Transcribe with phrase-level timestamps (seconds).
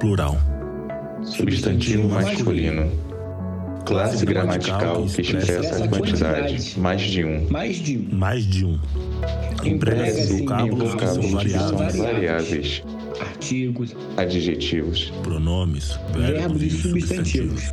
[0.00, 0.36] plural.
[1.22, 2.90] Substantivo masculino.
[3.84, 6.78] Classe gramatical que expressa a quantidade.
[6.78, 7.46] Mais de um.
[7.50, 8.08] Mais de um.
[8.16, 8.78] Mais de um.
[9.62, 12.82] Emprega-se Emprega-se em vocábulos que são variáveis, variáveis.
[13.20, 15.12] Artigos, Adjetivos.
[15.22, 17.70] pronomes, verbos e substantivos.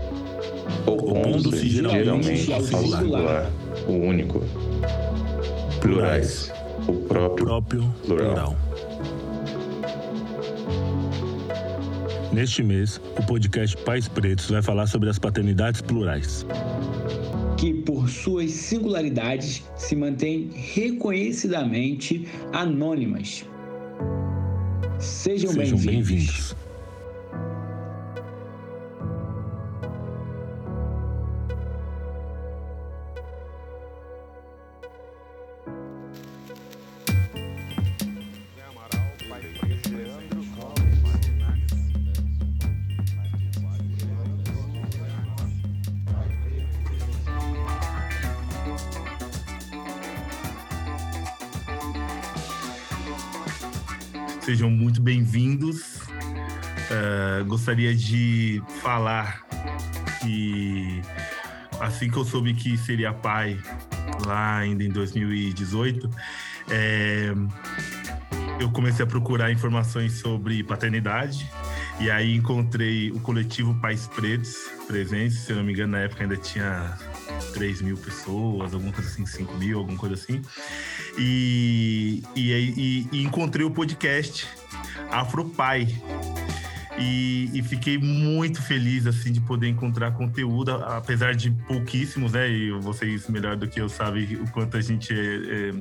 [0.86, 3.50] Opondo-se geralmente ao singular.
[3.88, 4.44] O único.
[5.80, 6.52] Plurais.
[6.88, 7.46] O próprio.
[7.46, 8.67] próprio Plural.
[12.38, 16.46] Neste mês, o podcast Pais Pretos vai falar sobre as paternidades plurais.
[17.58, 23.44] que por suas singularidades se mantêm reconhecidamente anônimas.
[25.00, 25.86] Sejam, Sejam bem-vindos.
[25.86, 26.36] bem-vindos.
[26.36, 26.67] Sejam
[57.68, 59.46] gostaria de falar
[60.22, 61.02] que
[61.82, 63.60] assim que eu soube que seria pai,
[64.26, 66.10] lá ainda em 2018,
[66.70, 67.34] eh,
[68.62, 71.46] eu comecei a procurar informações sobre paternidade
[72.00, 74.56] e aí encontrei o coletivo Pais Pretos
[74.88, 76.98] presentes, se eu não me engano, na época ainda tinha
[77.54, 80.42] 3 mil pessoas, alguma coisa assim, 5 mil, alguma coisa assim.
[81.18, 84.48] E, e, e, e encontrei o podcast
[85.12, 85.86] Afropai.
[87.00, 92.50] E, e fiquei muito feliz assim de poder encontrar conteúdo, apesar de pouquíssimos, né?
[92.50, 95.74] E vocês melhor do que eu sabem o quanto a gente é, é,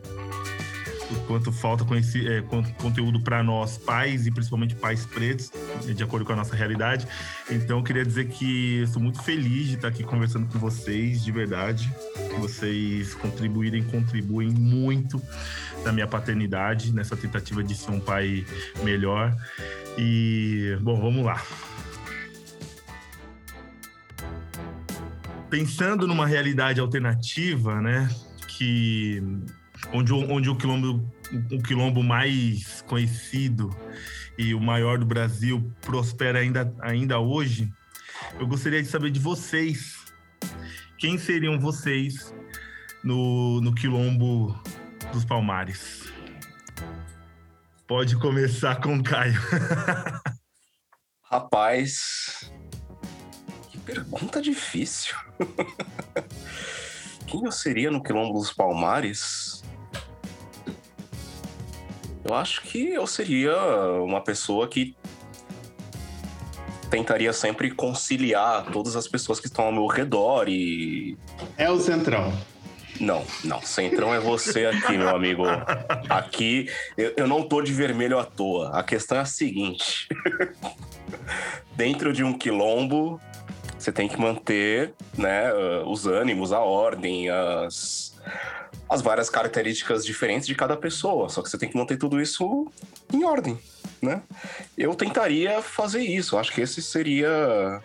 [1.10, 5.50] o quanto falta conheci- é, con- conteúdo para nós pais e principalmente pais pretos,
[5.86, 7.06] de acordo com a nossa realidade.
[7.50, 11.32] Então, queria dizer que eu sou muito feliz de estar aqui conversando com vocês, de
[11.32, 11.90] verdade.
[12.38, 15.22] Vocês contribuírem, contribuem muito
[15.84, 18.44] na minha paternidade, nessa tentativa de ser um pai
[18.82, 19.34] melhor.
[19.98, 21.42] E, bom, vamos lá.
[25.48, 28.08] Pensando numa realidade alternativa, né,
[28.48, 29.22] que
[29.92, 31.16] onde, onde o quilombo
[31.50, 33.74] o quilombo mais conhecido
[34.38, 37.72] e o maior do Brasil prospera ainda, ainda hoje,
[38.38, 39.96] eu gostaria de saber de vocês.
[40.98, 42.34] Quem seriam vocês
[43.02, 44.58] no, no quilombo
[45.12, 46.15] dos Palmares?
[47.86, 49.40] Pode começar com o Caio.
[51.30, 52.50] Rapaz,
[53.70, 55.14] que pergunta difícil.
[57.28, 59.62] Quem eu seria no Quilombo dos Palmares?
[62.24, 63.56] Eu acho que eu seria
[64.02, 64.96] uma pessoa que
[66.90, 71.16] tentaria sempre conciliar todas as pessoas que estão ao meu redor e
[71.56, 72.32] É o Centrão.
[73.00, 73.60] Não, não.
[73.62, 75.44] Centrão é você aqui, meu amigo.
[76.08, 78.70] Aqui, eu, eu não tô de vermelho à toa.
[78.70, 80.08] A questão é a seguinte:
[81.74, 83.20] dentro de um quilombo,
[83.78, 88.16] você tem que manter né, uh, os ânimos, a ordem, as,
[88.88, 91.28] as várias características diferentes de cada pessoa.
[91.28, 92.66] Só que você tem que manter tudo isso
[93.12, 93.58] em ordem,
[94.00, 94.22] né?
[94.76, 96.36] Eu tentaria fazer isso.
[96.38, 97.80] Acho que esse seria.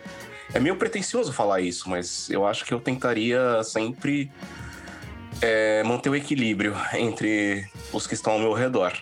[0.54, 4.30] É meio pretencioso falar isso, mas eu acho que eu tentaria sempre
[5.40, 8.92] é, manter o equilíbrio entre os que estão ao meu redor.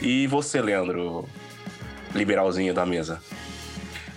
[0.00, 1.28] E você, Leandro,
[2.14, 3.20] liberalzinho da mesa?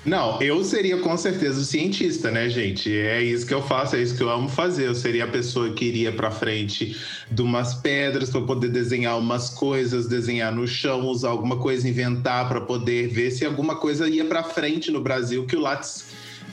[0.08, 2.90] Não, eu seria com certeza o cientista, né, gente?
[2.90, 4.88] É isso que eu faço, é isso que eu amo fazer.
[4.88, 6.96] Eu seria a pessoa que iria para frente
[7.30, 12.48] de umas pedras para poder desenhar umas coisas, desenhar no chão, usar alguma coisa, inventar
[12.48, 16.06] para poder ver se alguma coisa ia para frente no Brasil, que o Lattes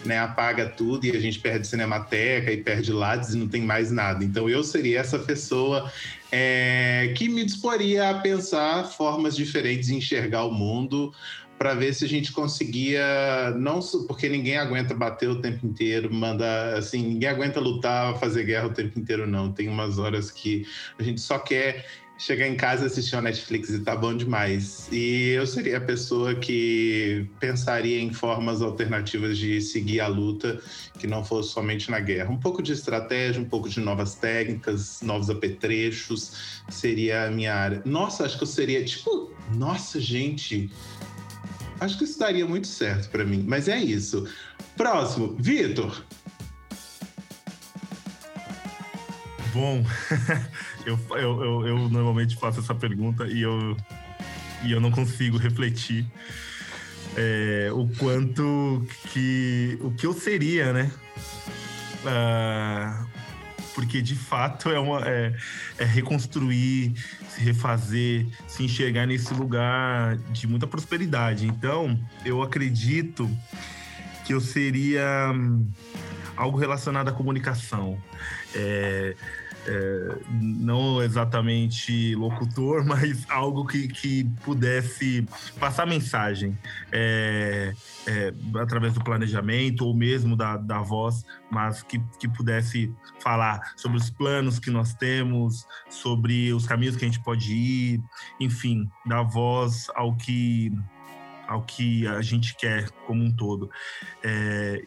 [0.07, 3.91] né, apaga tudo e a gente perde cinemateca e perde Lattes e não tem mais
[3.91, 4.25] nada.
[4.25, 5.91] Então eu seria essa pessoa
[6.31, 11.13] é, que me disporia a pensar formas diferentes de enxergar o mundo
[11.59, 16.77] para ver se a gente conseguia não porque ninguém aguenta bater o tempo inteiro, mandar
[16.77, 19.53] assim, ninguém aguenta lutar, fazer guerra o tempo inteiro não.
[19.53, 20.67] Tem umas horas que
[20.99, 24.89] a gente só quer chegar em casa, assistir a Netflix e tá bom demais.
[24.93, 30.61] E eu seria a pessoa que pensaria em formas alternativas de seguir a luta,
[30.99, 32.31] que não fosse somente na guerra.
[32.31, 37.83] Um pouco de estratégia, um pouco de novas técnicas, novos apetrechos, seria a minha área.
[37.85, 40.71] Nossa, acho que eu seria tipo, nossa, gente,
[41.81, 43.45] Acho que isso daria muito certo pra mim.
[43.47, 44.27] Mas é isso.
[44.77, 46.05] Próximo, Vitor.
[49.55, 49.87] Bom,
[50.85, 53.77] eu, eu, eu, eu normalmente faço essa pergunta e eu,
[54.65, 56.05] e eu não consigo refletir
[57.17, 60.91] é, o quanto que o que eu seria, né?
[62.05, 63.07] Ah,
[63.77, 65.33] porque de fato é, uma, é,
[65.79, 66.93] é, reconstruir,
[67.29, 71.47] se refazer, se enxergar nesse lugar de muita prosperidade.
[71.47, 73.31] Então, eu acredito
[74.25, 75.69] que eu seria hum,
[76.37, 77.97] algo relacionado à comunicação.
[78.55, 79.15] É,
[79.67, 85.27] é, não exatamente locutor, mas algo que, que pudesse
[85.59, 86.57] passar mensagem
[86.93, 87.75] é,
[88.07, 93.99] é, através do planejamento ou mesmo da, da voz, mas que, que pudesse falar sobre
[93.99, 98.03] os planos que nós temos, sobre os caminhos que a gente pode ir,
[98.41, 100.73] enfim, dar voz ao que
[101.47, 103.71] ao que a gente quer como um todo.
[104.23, 104.83] É,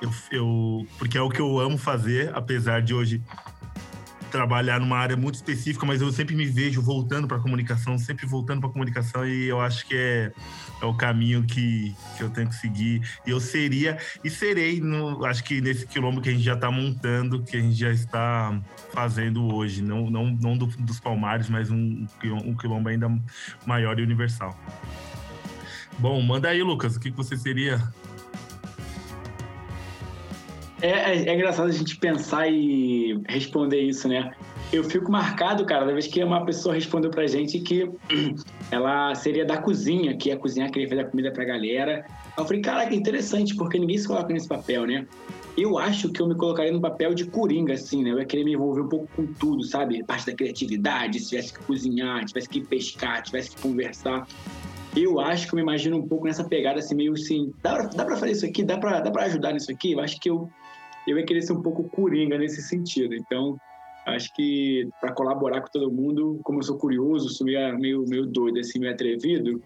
[0.00, 3.22] eu, eu, porque é o que eu amo fazer, apesar de hoje
[4.30, 8.26] trabalhar numa área muito específica, mas eu sempre me vejo voltando para a comunicação, sempre
[8.26, 10.32] voltando para a comunicação e eu acho que é,
[10.80, 13.02] é o caminho que, que eu tenho que seguir.
[13.26, 16.70] E eu seria e serei, no, acho que nesse quilombo que a gente já está
[16.70, 18.58] montando, que a gente já está
[18.92, 22.06] fazendo hoje, não, não, não do, dos Palmares, mas um,
[22.44, 23.10] um quilombo ainda
[23.66, 24.58] maior e universal.
[25.98, 27.82] Bom, manda aí, Lucas, o que, que você seria
[30.82, 34.32] é, é, é, engraçado a gente pensar e responder isso, né?
[34.72, 37.90] Eu fico marcado, cara, da vez que uma pessoa respondeu pra gente que
[38.70, 42.06] ela seria da cozinha, que ia cozinhar, queria fazer a comida pra galera.
[42.36, 45.06] Eu falei, caraca, interessante, porque ninguém se coloca nesse papel, né?
[45.56, 48.10] Eu acho que eu me colocaria no papel de coringa, assim, né?
[48.10, 50.02] Eu ia querer me envolver um pouco com tudo, sabe?
[50.04, 54.26] Parte da criatividade, se tivesse que cozinhar, tivesse que pescar, tivesse que conversar.
[54.96, 57.86] Eu acho que eu me imagino um pouco nessa pegada, assim, meio assim, dá pra,
[57.86, 58.64] dá pra fazer isso aqui?
[58.64, 59.92] Dá pra, dá pra ajudar nisso aqui?
[59.92, 60.48] Eu acho que eu
[61.10, 63.14] eu ia querer ser um pouco coringa nesse sentido.
[63.14, 63.56] Então,
[64.06, 68.26] acho que para colaborar com todo mundo, como eu sou curioso, sou meio, meio, meio
[68.26, 69.62] doido, assim, meio atrevido,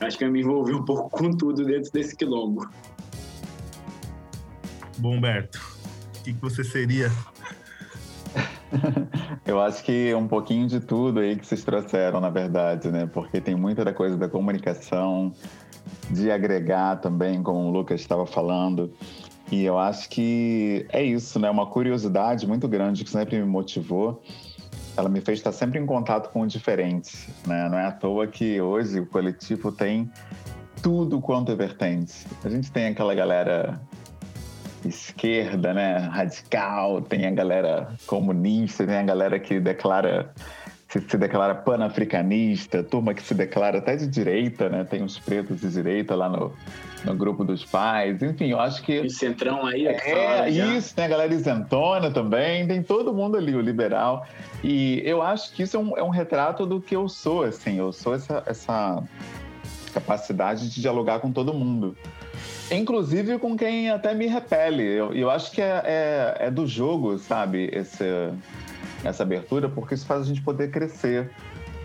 [0.00, 2.68] acho que eu me envolvi um pouco com tudo dentro desse quilombo.
[4.98, 5.58] Bom, Humberto,
[6.20, 7.10] o que, que você seria?
[9.46, 13.06] Eu acho que um pouquinho de tudo aí que vocês trouxeram, na verdade, né?
[13.06, 15.32] Porque tem muita da coisa da comunicação,
[16.10, 18.92] de agregar também, como o Lucas estava falando.
[19.50, 21.50] E eu acho que é isso, né?
[21.50, 24.22] Uma curiosidade muito grande que sempre me motivou.
[24.96, 27.68] Ela me fez estar sempre em contato com o diferente, né?
[27.68, 30.10] Não é à toa que hoje o coletivo tem
[30.82, 32.26] tudo quanto é vertente.
[32.44, 33.80] A gente tem aquela galera
[34.84, 40.30] esquerda, né, radical, tem a galera comunista, tem a galera que declara
[40.88, 44.84] se, se declara panafricanista, turma que se declara até de direita, né?
[44.84, 46.52] Tem os pretos de direita lá no,
[47.04, 48.22] no grupo dos pais.
[48.22, 49.00] Enfim, eu acho que.
[49.00, 53.54] E centrão aí, é, é isso, tem a galera isentona também, tem todo mundo ali,
[53.54, 54.26] o liberal.
[54.62, 57.78] E eu acho que isso é um, é um retrato do que eu sou, assim.
[57.78, 59.02] Eu sou essa, essa
[59.92, 61.96] capacidade de dialogar com todo mundo.
[62.70, 64.82] Inclusive com quem até me repele.
[64.82, 67.68] Eu, eu acho que é, é, é do jogo, sabe?
[67.72, 68.04] Esse
[69.04, 71.30] essa abertura, porque isso faz a gente poder crescer.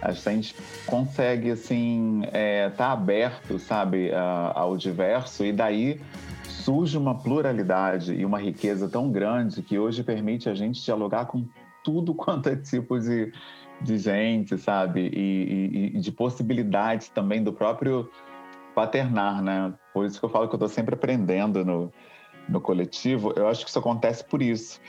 [0.01, 0.55] A gente
[0.85, 4.11] consegue, assim, é, tá aberto, sabe,
[4.53, 6.01] ao diverso, e daí
[6.43, 11.45] surge uma pluralidade e uma riqueza tão grande que hoje permite a gente dialogar com
[11.83, 13.31] tudo quanto é tipo de,
[13.81, 15.09] de gente, sabe?
[15.13, 18.09] E, e, e de possibilidades também do próprio
[18.75, 19.73] paternar, né?
[19.93, 21.91] Por isso que eu falo que eu estou sempre aprendendo no,
[22.47, 23.33] no coletivo.
[23.35, 24.79] Eu acho que isso acontece por isso.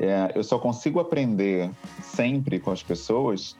[0.00, 3.56] É, eu só consigo aprender sempre com as pessoas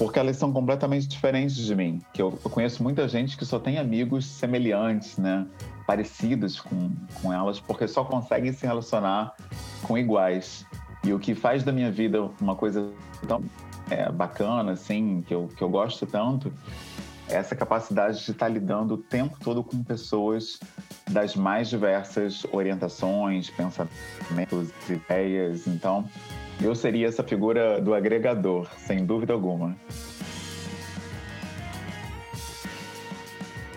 [0.00, 2.00] porque elas são completamente diferentes de mim.
[2.14, 5.46] Que eu, eu conheço muita gente que só tem amigos semelhantes, né?
[5.86, 6.90] Parecidos com,
[7.20, 9.36] com elas, porque só conseguem se relacionar
[9.82, 10.64] com iguais.
[11.04, 12.90] E o que faz da minha vida uma coisa
[13.28, 13.44] tão
[13.90, 16.50] é, bacana, assim, que eu, que eu gosto tanto,
[17.28, 20.58] essa capacidade de estar lidando o tempo todo com pessoas
[21.10, 25.66] das mais diversas orientações, pensamentos, ideias.
[25.66, 26.08] Então,
[26.62, 29.76] eu seria essa figura do agregador, sem dúvida alguma.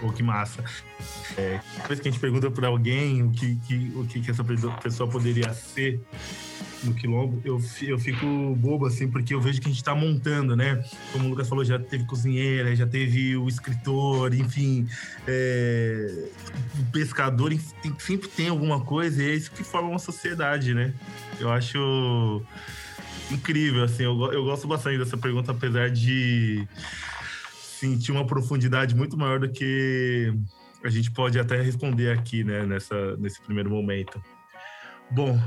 [0.01, 0.63] Pô, que massa.
[1.37, 4.43] É, vez que a gente pergunta para alguém o que, que, o que, que essa
[4.43, 6.01] pessoa poderia ser,
[6.83, 8.25] no Quilombo, eu, eu fico
[8.55, 10.83] bobo, assim, porque eu vejo que a gente está montando, né?
[11.11, 14.87] Como o Lucas falou, já teve cozinheira, já teve o escritor, enfim,
[15.27, 16.29] é,
[16.79, 17.53] o pescador,
[17.99, 20.93] sempre tem alguma coisa, e é isso que forma uma sociedade, né?
[21.39, 22.41] Eu acho
[23.31, 26.67] incrível, assim, eu, eu gosto bastante dessa pergunta, apesar de
[27.61, 30.33] sentir uma profundidade muito maior do que
[30.83, 34.21] a gente pode até responder aqui, né, nessa, nesse primeiro momento.
[35.09, 35.39] Bom,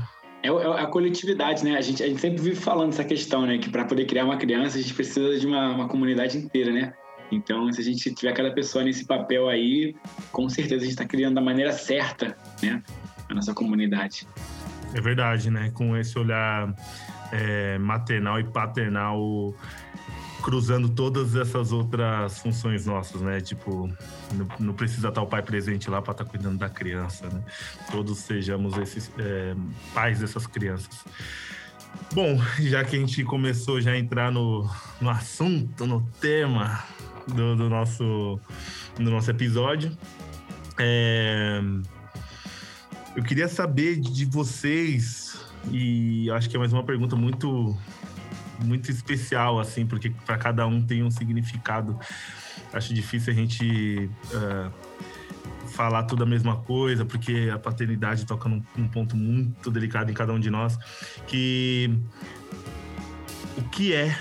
[0.47, 1.77] é, é a coletividade, né?
[1.77, 3.57] A gente, a gente sempre vive falando essa questão, né?
[3.57, 6.93] Que para poder criar uma criança, a gente precisa de uma, uma comunidade inteira, né?
[7.31, 9.95] Então, se a gente tiver cada pessoa nesse papel aí,
[10.31, 12.81] com certeza a gente está criando da maneira certa, né,
[13.29, 14.25] a nossa comunidade.
[14.93, 15.69] É verdade, né?
[15.73, 16.73] Com esse olhar
[17.33, 19.53] é, maternal e paternal
[20.41, 23.41] cruzando todas essas outras funções nossas, né?
[23.41, 23.91] Tipo,
[24.59, 27.43] não, precisa estar o pai presente lá para estar tá cuidando da criança, né?
[27.91, 29.55] Todos sejamos esses é,
[29.93, 31.03] pais dessas crianças.
[32.13, 34.69] Bom, já que a gente começou já a entrar no,
[35.01, 36.83] no assunto, no tema
[37.27, 38.39] do, do nosso,
[38.95, 39.97] do nosso episódio,
[40.79, 41.59] é,
[43.15, 45.39] eu queria saber de vocês,
[45.71, 47.75] e acho que é mais uma pergunta muito
[48.59, 51.99] muito especial, assim, porque para cada um tem um significado.
[52.73, 54.71] Acho difícil a gente uh,
[55.67, 60.13] falar tudo a mesma coisa, porque a paternidade toca num, num, ponto muito delicado em
[60.13, 60.77] cada um de nós.
[61.27, 61.97] Que
[63.57, 64.17] o que é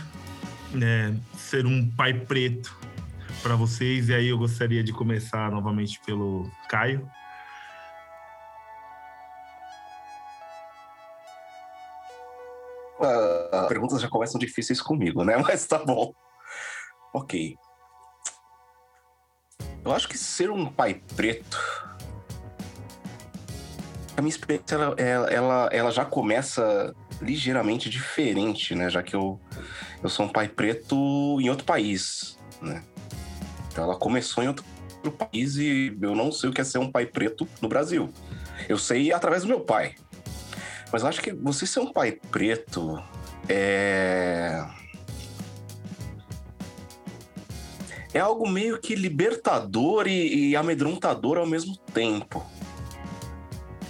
[0.73, 2.77] né, ser um pai preto
[3.43, 4.09] para vocês?
[4.09, 7.09] E aí eu gostaria de começar novamente pelo Caio.
[13.53, 15.37] As perguntas já começam difíceis comigo, né?
[15.43, 16.13] Mas tá bom.
[17.13, 17.57] Ok.
[19.85, 21.59] Eu acho que ser um pai preto.
[24.17, 28.91] A minha experiência ela, ela, ela já começa ligeiramente diferente, né?
[28.91, 29.41] Já que eu,
[30.03, 30.97] eu sou um pai preto
[31.41, 32.83] em outro país, né?
[33.71, 34.65] Então ela começou em outro
[35.13, 38.11] país e eu não sei o que é ser um pai preto no Brasil.
[38.69, 39.95] Eu sei através do meu pai.
[40.93, 43.03] Mas eu acho que você ser um pai preto
[43.49, 44.65] é.
[48.15, 52.45] É algo meio que libertador e, e amedrontador ao mesmo tempo.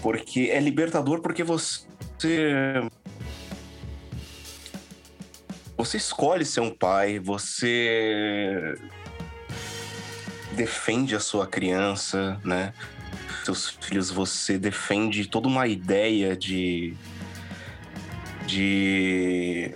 [0.03, 1.87] Porque é libertador porque você.
[5.77, 8.75] Você escolhe ser um pai, você
[10.53, 12.73] defende a sua criança, né?
[13.47, 16.95] seus filhos, você defende toda uma ideia de.
[18.47, 19.75] De.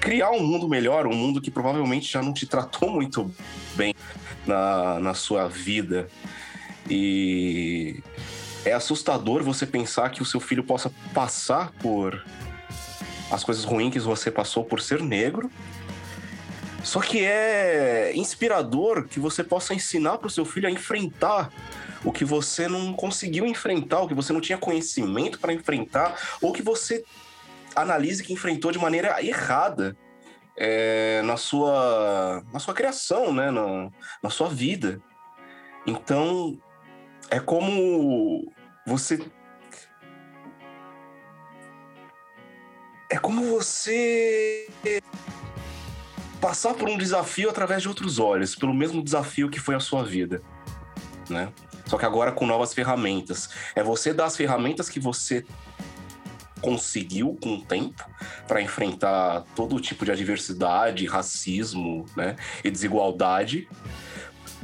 [0.00, 3.32] criar um mundo melhor, um mundo que provavelmente já não te tratou muito
[3.74, 3.94] bem
[4.46, 6.08] na, na sua vida.
[6.88, 8.02] E
[8.64, 12.24] é assustador você pensar que o seu filho possa passar por
[13.30, 15.50] as coisas ruins que você passou por ser negro.
[16.82, 21.50] Só que é inspirador que você possa ensinar para o seu filho a enfrentar
[22.04, 26.52] o que você não conseguiu enfrentar, o que você não tinha conhecimento para enfrentar, ou
[26.52, 27.02] que você
[27.74, 29.96] analise que enfrentou de maneira errada
[30.56, 33.50] é, na, sua, na sua criação, né?
[33.50, 33.90] na,
[34.22, 35.00] na sua vida.
[35.86, 36.58] Então,
[37.30, 38.52] é como
[38.86, 39.20] você.
[43.10, 44.68] É como você
[46.40, 50.02] passar por um desafio através de outros olhos, pelo mesmo desafio que foi a sua
[50.04, 50.42] vida,
[51.28, 51.52] né?
[51.86, 53.50] Só que agora com novas ferramentas.
[53.74, 55.44] É você dar as ferramentas que você
[56.64, 58.02] conseguiu com o tempo
[58.48, 63.68] para enfrentar todo tipo de adversidade, racismo, né, e desigualdade.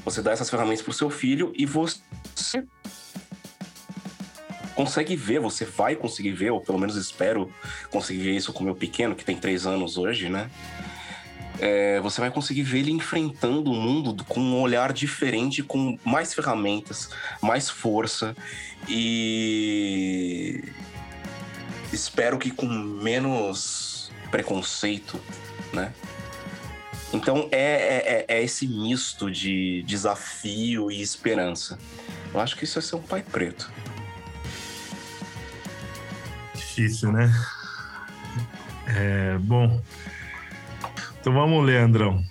[0.02, 2.00] Você dá essas ferramentas para o seu filho e você
[4.74, 7.52] consegue ver, você vai conseguir ver, ou pelo menos espero
[7.90, 10.50] conseguir ver isso com o meu pequeno, que tem três anos hoje, né?
[11.60, 16.32] é, você vai conseguir ver ele enfrentando o mundo com um olhar diferente, com mais
[16.32, 17.10] ferramentas,
[17.42, 18.34] mais força
[18.88, 20.64] e
[21.92, 25.20] espero que com menos preconceito,
[25.72, 25.92] né?
[27.12, 31.78] Então é, é, é, é esse misto de desafio e esperança.
[32.32, 33.70] Eu acho que isso é ser um pai preto.
[36.54, 37.32] Difícil, né?
[38.86, 39.80] É, bom,
[41.20, 42.24] então vamos, Leandrão.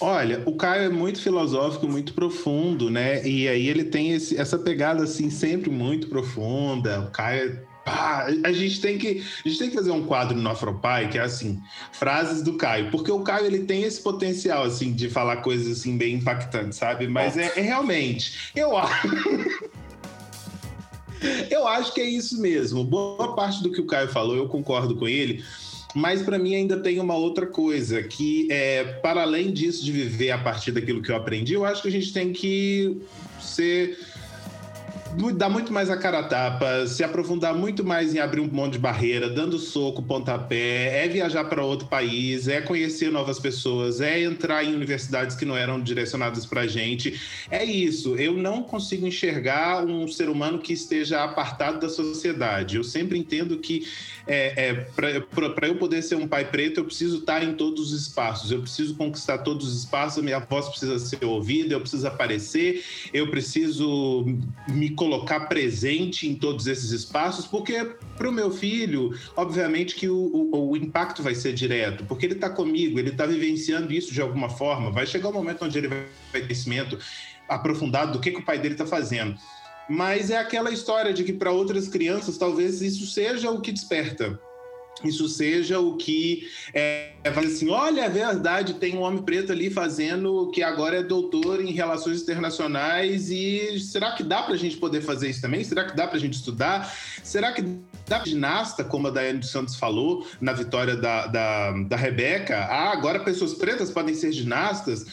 [0.00, 3.26] Olha, o Caio é muito filosófico, muito profundo, né?
[3.26, 7.00] E aí ele tem esse, essa pegada assim sempre muito profunda.
[7.00, 11.08] O Caio a gente tem que a gente tem que fazer um quadro no Afropai
[11.08, 11.60] que é assim
[11.92, 12.90] frases do Caio.
[12.90, 17.08] Porque o Caio ele tem esse potencial assim de falar coisas assim bem impactantes sabe?
[17.08, 19.08] Mas é, é realmente eu acho
[21.50, 22.84] eu acho que é isso mesmo.
[22.84, 25.44] Boa parte do que o Caio falou eu concordo com ele.
[25.94, 30.30] Mas para mim ainda tem uma outra coisa, que é, para além disso de viver
[30.30, 33.00] a partir daquilo que eu aprendi, eu acho que a gente tem que
[33.40, 33.98] ser
[35.32, 38.74] dar muito mais a cara a tapa, se aprofundar muito mais em abrir um monte
[38.74, 44.22] de barreira, dando soco, pontapé, é viajar para outro país, é conhecer novas pessoas, é
[44.22, 47.20] entrar em universidades que não eram direcionadas para gente.
[47.50, 48.14] É isso.
[48.16, 52.76] Eu não consigo enxergar um ser humano que esteja apartado da sociedade.
[52.76, 53.86] Eu sempre entendo que
[54.26, 54.74] é, é
[55.34, 58.60] para eu poder ser um pai preto, eu preciso estar em todos os espaços, eu
[58.60, 64.24] preciso conquistar todos os espaços, minha voz precisa ser ouvida, eu preciso aparecer, eu preciso
[64.68, 65.07] me colocar
[65.48, 70.76] presente em todos esses espaços, porque para o meu filho, obviamente que o, o, o,
[70.76, 74.90] impacto vai ser direto, porque ele está comigo, ele está vivenciando isso de alguma forma,
[74.90, 76.98] vai chegar um momento onde ele vai ter conhecimento
[77.48, 79.34] aprofundado do que, que o pai dele está fazendo.
[79.88, 84.38] Mas é aquela história de que para outras crianças talvez isso seja o que desperta.
[85.04, 90.50] Isso seja o que é, assim, olha, é verdade, tem um homem preto ali fazendo
[90.52, 95.00] que agora é doutor em relações internacionais e será que dá para a gente poder
[95.00, 95.62] fazer isso também?
[95.62, 96.92] Será que dá para a gente estudar?
[97.22, 97.62] Será que
[98.06, 102.58] dá ginasta, como a Daiane dos Santos falou na vitória da, da, da Rebeca?
[102.58, 105.06] Ah, agora pessoas pretas podem ser ginastas?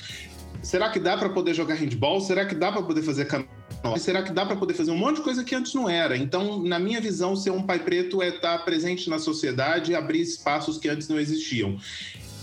[0.64, 2.20] Será que dá para poder jogar handball?
[2.22, 3.65] Será que dá para poder fazer canoa?
[3.98, 6.18] Será que dá para poder fazer um monte de coisa que antes não era?
[6.18, 10.22] Então, na minha visão, ser um pai preto é estar presente na sociedade e abrir
[10.22, 11.78] espaços que antes não existiam.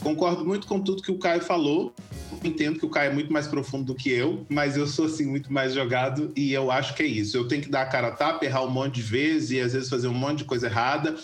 [0.02, 1.94] Concordo muito com tudo que o Caio falou.
[2.42, 5.24] Entendo que o Caio é muito mais profundo do que eu, mas eu sou assim
[5.24, 7.36] muito mais jogado e eu acho que é isso.
[7.36, 9.72] Eu tenho que dar a cara a tapa, errar um monte de vezes e às
[9.72, 11.14] vezes fazer um monte de coisa errada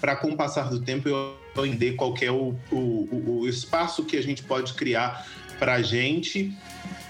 [0.00, 4.16] para com o passar do tempo eu entender qual é o, o, o espaço que
[4.16, 5.26] a gente pode criar
[5.58, 6.56] para a gente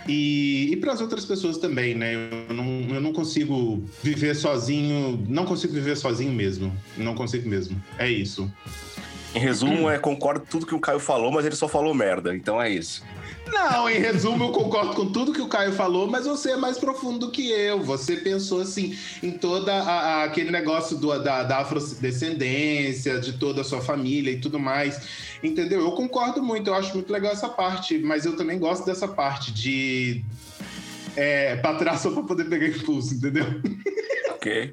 [0.09, 2.15] e, e para as outras pessoas também, né?
[2.49, 6.73] Eu não, eu não consigo viver sozinho, não consigo viver sozinho mesmo.
[6.97, 7.81] Não consigo mesmo.
[7.99, 8.51] É isso.
[9.35, 12.35] Em resumo, é concordo com tudo que o Caio falou, mas ele só falou merda.
[12.35, 13.05] Então é isso.
[13.51, 16.79] Não, em resumo, eu concordo com tudo que o Caio falou, mas você é mais
[16.79, 17.83] profundo do que eu.
[17.83, 23.63] Você pensou assim em toda a, a, aquele negócio do, da, da afrodescendência, de toda
[23.63, 25.37] a sua família e tudo mais.
[25.43, 25.81] Entendeu?
[25.81, 29.53] Eu concordo muito, eu acho muito legal essa parte, mas eu também gosto dessa parte
[29.53, 30.25] de.
[31.17, 33.45] É, pra trás só pra poder pegar impulso, entendeu?
[34.31, 34.73] Ok.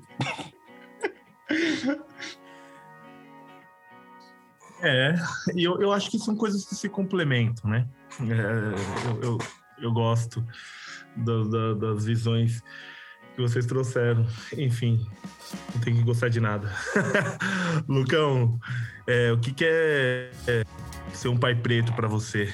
[4.81, 5.15] É,
[5.55, 7.87] e eu, eu acho que são coisas que se complementam, né?
[8.21, 9.37] É, eu, eu,
[9.79, 10.45] eu, gosto
[11.15, 12.61] da, da, das visões
[13.35, 14.25] que vocês trouxeram.
[14.57, 15.05] Enfim,
[15.73, 16.71] não tem que gostar de nada.
[17.87, 18.59] Lucão,
[19.05, 20.63] é, o que, que é, é
[21.13, 22.53] ser um pai preto para você?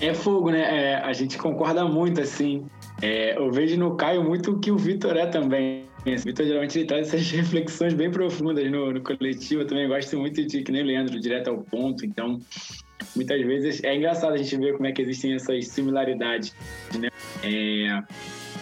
[0.00, 0.60] É fogo, né?
[0.60, 2.66] É, a gente concorda muito, assim.
[3.02, 5.86] É, eu vejo no Caio muito o que o Vitor é também.
[6.06, 9.62] O Vitor geralmente ele traz essas reflexões bem profundas no, no, coletivo.
[9.62, 12.06] Eu também gosto muito de, que nem o Leandro, direto ao ponto.
[12.06, 12.38] Então,
[13.16, 16.54] muitas vezes é engraçado a gente ver como é que existem essas similaridades,
[16.96, 17.08] né?
[17.42, 18.02] É,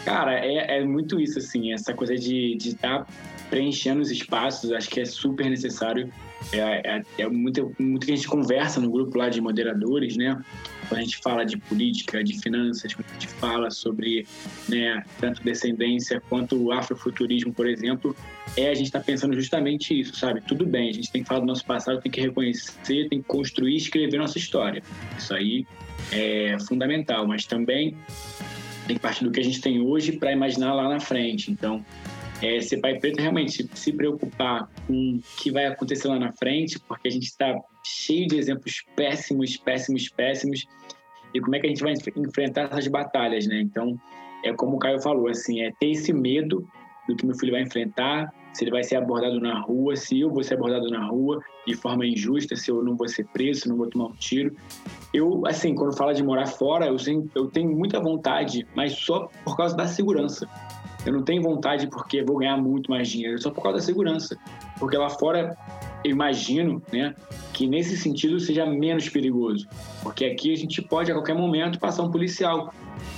[0.06, 3.06] cara, é, é muito isso, assim, essa coisa de estar tá
[3.50, 6.10] preenchendo os espaços, acho que é super necessário.
[6.52, 10.42] É, é, é muito, muito que a gente conversa no grupo lá de moderadores, né?
[10.90, 14.26] quando a gente fala de política, de finanças, quando a gente fala sobre
[14.68, 18.14] né, tanto descendência quanto afrofuturismo, por exemplo,
[18.56, 20.40] é a gente está pensando justamente isso, sabe?
[20.40, 23.28] Tudo bem, a gente tem que falar do nosso passado, tem que reconhecer, tem que
[23.28, 24.82] construir e escrever nossa história.
[25.16, 25.64] Isso aí
[26.10, 27.96] é fundamental, mas também
[28.88, 31.52] tem partir do que a gente tem hoje para imaginar lá na frente.
[31.52, 31.84] Então,
[32.42, 36.32] é, ser pai preto realmente se, se preocupar com o que vai acontecer lá na
[36.32, 40.66] frente, porque a gente está cheio de exemplos péssimos, péssimos, péssimos,
[41.34, 43.60] e como é que a gente vai enfrentar essas batalhas, né?
[43.60, 43.98] Então,
[44.44, 46.66] é como o Caio falou, assim, é ter esse medo
[47.08, 50.30] do que meu filho vai enfrentar, se ele vai ser abordado na rua, se eu
[50.30, 53.68] vou ser abordado na rua de forma injusta, se eu não vou ser preso, se
[53.68, 54.54] não vou tomar um tiro.
[55.14, 56.96] Eu, assim, quando fala de morar fora, eu,
[57.34, 60.48] eu tenho muita vontade, mas só por causa da segurança.
[61.04, 64.36] Eu não tenho vontade porque vou ganhar muito mais dinheiro, só por causa da segurança.
[64.78, 65.56] Porque lá fora,
[66.04, 67.14] eu imagino, né,
[67.52, 69.66] que nesse sentido seja menos perigoso.
[70.02, 72.72] Porque aqui a gente pode a qualquer momento passar um policial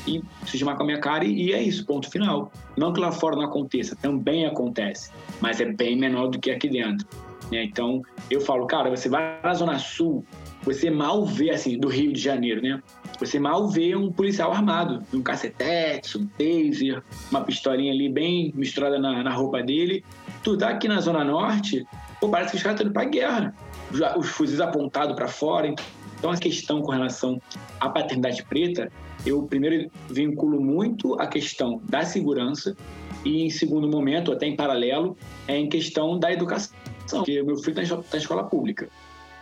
[0.07, 2.53] e se chamar com a minha cara e, é isso, ponto final.
[2.77, 6.69] Não que lá fora não aconteça, também acontece, mas é bem menor do que aqui
[6.69, 7.07] dentro.
[7.51, 7.65] Né?
[7.65, 10.25] Então, eu falo, cara, você vai na Zona Sul,
[10.63, 12.81] você mal vê, assim, do Rio de Janeiro, né?
[13.23, 18.99] Você mal vê um policial armado, um cacetete, um taser, uma pistolinha ali bem misturada
[18.99, 20.05] na, na roupa dele.
[20.43, 21.87] Tu tá aqui na Zona Norte,
[22.21, 23.55] pô, parece que os caras estão indo pra guerra.
[24.17, 25.73] Os fuzis apontados para fora.
[26.19, 27.41] Então, a questão com relação
[27.79, 28.91] à paternidade preta,
[29.25, 32.77] eu primeiro vinculo muito a questão da segurança
[33.25, 36.77] e, em segundo momento, até em paralelo, é em questão da educação.
[37.09, 38.89] Porque meu filho está em escola pública.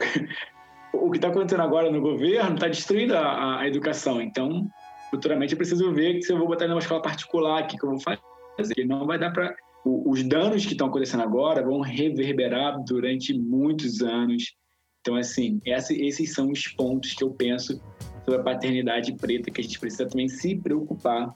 [0.93, 4.21] o que está acontecendo agora no governo está destruindo a, a, educação.
[4.21, 4.69] Então,
[5.11, 7.91] futuramente eu preciso ver se eu vou botar numa escola particular, o que, que eu
[7.91, 8.85] vou fazer.
[8.87, 9.55] Não vai dar para.
[9.83, 14.55] Os danos que estão acontecendo agora vão reverberar durante muitos anos.
[15.01, 17.81] Então, assim, esses são os pontos que eu penso
[18.27, 21.35] sobre a paternidade preta que a gente precisa também se preocupar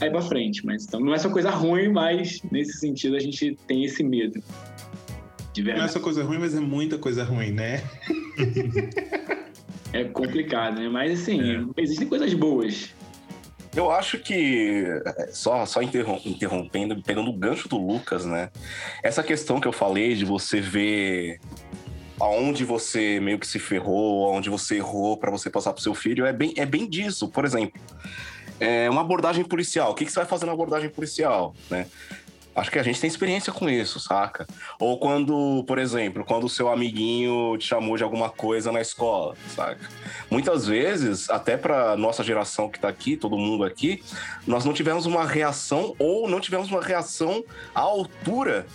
[0.00, 0.66] aí para frente.
[0.66, 4.42] Mas então não é só coisa ruim, mas nesse sentido a gente tem esse medo.
[5.56, 7.82] Não é só coisa ruim, mas é muita coisa ruim, né?
[9.92, 10.88] é complicado, né?
[10.88, 11.82] Mas assim, é.
[11.82, 12.94] existem coisas boas.
[13.74, 14.86] Eu acho que,
[15.32, 18.50] só, só interrompendo, pegando o gancho do Lucas, né?
[19.02, 21.38] Essa questão que eu falei de você ver
[22.18, 26.24] aonde você meio que se ferrou, aonde você errou para você passar pro seu filho,
[26.24, 27.28] é bem, é bem disso.
[27.28, 27.78] Por exemplo,
[28.58, 29.90] é uma abordagem policial.
[29.92, 31.86] O que, que você vai fazer na abordagem policial, né?
[32.56, 34.46] Acho que a gente tem experiência com isso, saca?
[34.80, 39.36] Ou quando, por exemplo, quando o seu amiguinho te chamou de alguma coisa na escola,
[39.54, 39.86] saca?
[40.30, 44.02] Muitas vezes, até para nossa geração que tá aqui, todo mundo aqui,
[44.46, 48.66] nós não tivemos uma reação ou não tivemos uma reação à altura,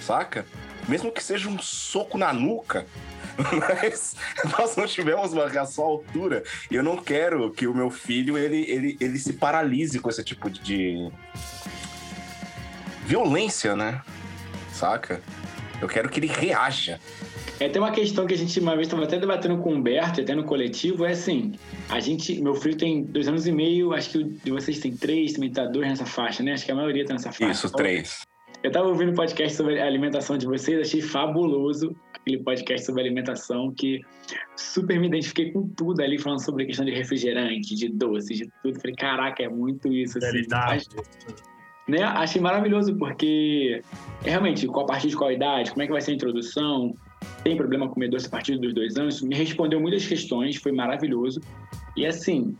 [0.00, 0.44] saca?
[0.88, 2.84] Mesmo que seja um soco na nuca,
[3.80, 4.16] mas
[4.58, 6.42] nós não tivemos uma reação à altura.
[6.68, 10.24] E eu não quero que o meu filho ele, ele, ele se paralise com esse
[10.24, 11.08] tipo de
[13.04, 14.02] violência, né?
[14.72, 15.20] Saca?
[15.80, 17.00] Eu quero que ele reaja.
[17.58, 20.20] É, tem uma questão que a gente uma vez estava até debatendo com o Humberto,
[20.20, 21.52] até no coletivo, é assim,
[21.88, 25.34] a gente, meu filho tem dois anos e meio, acho que de vocês tem três,
[25.34, 26.54] também tá dois nessa faixa, né?
[26.54, 27.52] Acho que a maioria tá nessa faixa.
[27.52, 28.22] Isso, três.
[28.62, 33.02] Eu estava ouvindo um podcast sobre a alimentação de vocês, achei fabuloso aquele podcast sobre
[33.02, 34.00] alimentação que
[34.56, 38.48] super me identifiquei com tudo ali, falando sobre a questão de refrigerante, de doce, de
[38.62, 38.80] tudo.
[38.80, 40.18] Falei, caraca, é muito isso.
[40.18, 40.26] Assim.
[40.28, 40.86] Realidade
[41.88, 42.02] né?
[42.02, 43.82] Achei maravilhoso, porque
[44.22, 46.94] realmente, qual a partir de qual idade, como é que vai ser a introdução,
[47.42, 49.22] tem problema comer doce a partir dos dois anos?
[49.22, 51.40] Me respondeu muitas questões, foi maravilhoso.
[51.96, 52.56] E assim,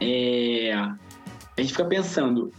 [0.00, 0.72] é...
[0.72, 0.96] a
[1.60, 2.52] gente fica pensando,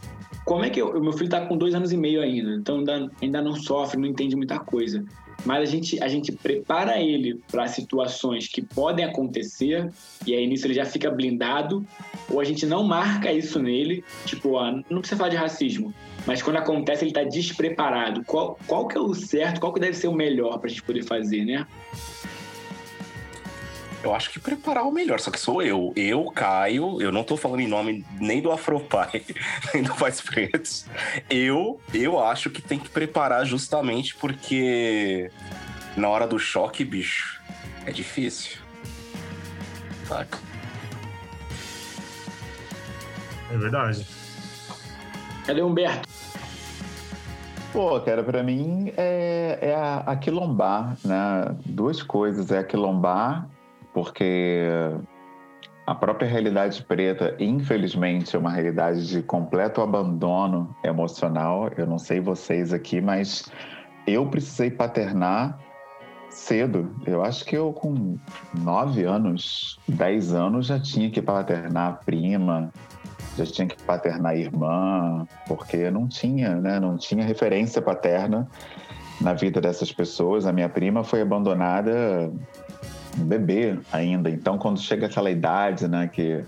[0.45, 2.84] como é que o meu filho está com dois anos e meio ainda, então
[3.22, 5.04] ainda não sofre, não entende muita coisa
[5.45, 9.89] mas a gente, a gente prepara ele para situações que podem acontecer,
[10.25, 11.86] e aí nisso ele já fica blindado,
[12.30, 15.93] ou a gente não marca isso nele, tipo, ó, não precisa falar de racismo,
[16.25, 18.23] mas quando acontece ele está despreparado.
[18.25, 20.84] Qual, qual que é o certo, qual que deve ser o melhor para a gente
[20.84, 21.65] poder fazer, né?
[24.02, 25.92] Eu acho que preparar o melhor, só que sou eu.
[25.96, 29.22] Eu, Caio, eu não tô falando em nome nem do Afropai,
[29.74, 30.86] nem do Pais Pretos.
[31.30, 35.30] Eu, eu acho que tem que preparar justamente porque
[35.98, 37.42] na hora do choque, bicho,
[37.86, 38.58] é difícil.
[40.06, 40.40] Saca?
[43.52, 44.08] É verdade.
[45.46, 46.08] Cadê o Humberto?
[47.74, 51.54] Pô, cara, para mim é, é a, a quilombar, né?
[51.66, 53.46] Duas coisas, é a quilombar
[53.93, 54.62] porque
[55.89, 61.71] a própria realidade preta, infelizmente, é uma realidade de completo abandono emocional.
[61.75, 63.52] Eu não sei vocês aqui, mas
[64.06, 65.58] eu precisei paternar
[66.30, 66.95] cedo.
[67.08, 68.17] Eu acho que eu, com
[68.54, 72.71] nove anos, dez anos, já tinha que paternar a prima,
[73.36, 76.80] já tinha que paternar a irmã, porque não tinha, né?
[76.80, 78.47] Não tinha referência paterna
[79.19, 80.45] na vida dessas pessoas.
[80.45, 82.32] A minha prima foi abandonada
[83.26, 84.30] bebê ainda.
[84.30, 86.44] Então, quando chega aquela idade, né, que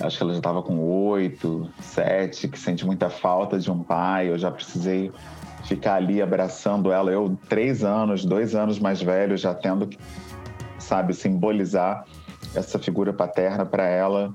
[0.00, 4.28] acho que ela já estava com oito, sete, que sente muita falta de um pai,
[4.28, 5.10] eu já precisei
[5.64, 7.10] ficar ali abraçando ela.
[7.10, 9.98] Eu, três anos, dois anos mais velho, já tendo que,
[10.78, 12.04] sabe, simbolizar
[12.54, 14.32] essa figura paterna para ela.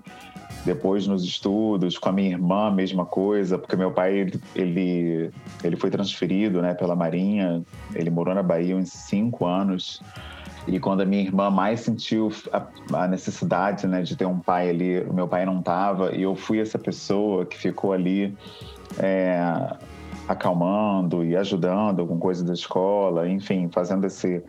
[0.66, 5.32] Depois nos estudos, com a minha irmã, mesma coisa, porque meu pai, ele,
[5.64, 7.64] ele foi transferido né, pela Marinha,
[7.96, 10.04] ele morou na Bahia uns cinco anos.
[10.68, 12.68] E quando a minha irmã mais sentiu a,
[13.04, 16.36] a necessidade né, de ter um pai ali, o meu pai não estava, e eu
[16.36, 18.38] fui essa pessoa que ficou ali
[19.00, 19.42] é,
[20.28, 24.44] acalmando e ajudando com coisas da escola, enfim, fazendo esse,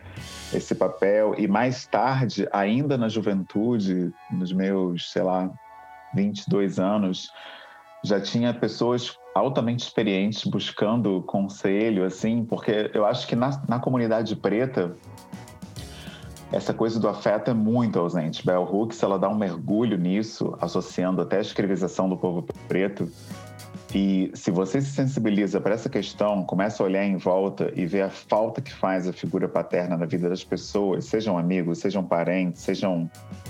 [0.53, 1.35] esse papel.
[1.37, 5.49] E mais tarde, ainda na juventude, nos meus, sei lá,
[6.13, 7.31] 22 anos,
[8.03, 14.35] já tinha pessoas altamente experientes buscando conselho, assim, porque eu acho que na, na comunidade
[14.35, 14.95] preta
[16.53, 18.45] essa coisa do afeto é muito ausente.
[18.45, 23.09] Bell Hooks ela dá um mergulho nisso, associando até a escravização do povo preto.
[23.93, 28.03] E se você se sensibiliza para essa questão, começa a olhar em volta e ver
[28.03, 32.61] a falta que faz a figura paterna na vida das pessoas, sejam amigos, sejam parentes,
[32.61, 33.09] sejam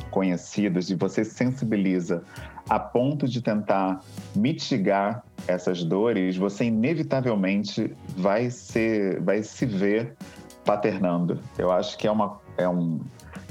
[0.09, 2.23] conhecidos, e você se sensibiliza
[2.69, 4.01] a ponto de tentar
[4.35, 10.15] mitigar essas dores, você inevitavelmente vai, ser, vai se ver
[10.65, 11.39] paternando.
[11.57, 12.99] Eu acho que é uma é, um,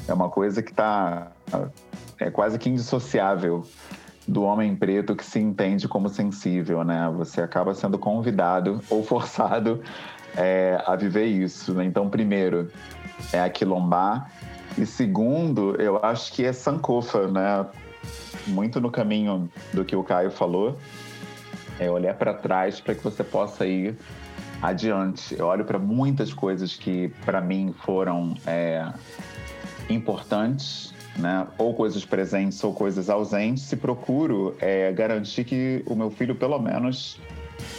[0.09, 1.33] é uma coisa que está
[2.19, 3.65] é quase que indissociável
[4.27, 7.13] do homem preto que se entende como sensível, né?
[7.17, 9.83] Você acaba sendo convidado ou forçado
[10.37, 11.75] é, a viver isso.
[11.75, 11.85] Né?
[11.85, 12.71] Então, primeiro,
[13.33, 14.31] é aquilombar.
[14.79, 17.67] E segundo, eu acho que é Sankofa, né?
[18.47, 20.79] Muito no caminho do que o Caio falou.
[21.79, 23.97] É olhar para trás para que você possa ir
[24.63, 25.35] adiante.
[25.37, 28.89] Eu olho para muitas coisas que, para mim, foram é,
[29.91, 31.47] importantes, né?
[31.59, 36.59] ou coisas presentes ou coisas ausentes, e procuro é, garantir que o meu filho, pelo
[36.61, 37.21] menos,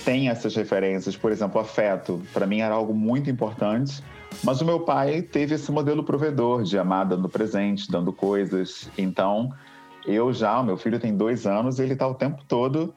[0.04, 1.16] tenha essas referências.
[1.16, 4.04] Por exemplo, afeto, para mim era algo muito importante.
[4.44, 8.90] Mas o meu pai teve esse modelo provedor de amar dando presente, dando coisas.
[8.98, 9.54] Então,
[10.06, 12.94] eu já, o meu filho tem dois anos, ele está o tempo todo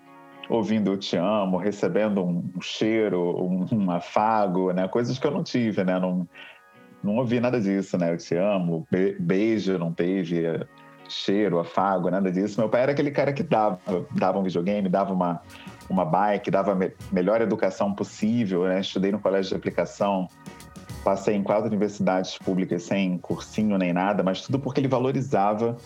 [0.48, 4.86] ouvindo eu te amo, recebendo um cheiro, um, um, afago, né?
[4.88, 5.98] Coisas que eu não tive, né?
[5.98, 6.28] Não,
[7.02, 8.12] não ouvi nada disso, né?
[8.12, 10.66] Eu te amo, be beijo não teve,
[11.08, 12.60] cheiro, afago, nada disso.
[12.60, 13.78] Meu pai era aquele cara que dava,
[14.12, 15.40] dava um videogame, dava uma,
[15.88, 18.80] uma bike, dava a me melhor educação possível, né?
[18.80, 20.28] Estudei no colégio de aplicação,
[21.04, 25.76] passei em quatro universidades públicas sem cursinho nem nada, mas tudo porque ele valorizava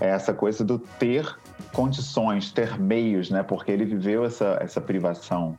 [0.00, 1.36] essa coisa do ter
[1.72, 3.42] condições, ter meios, né?
[3.42, 5.54] Porque ele viveu essa, essa privação,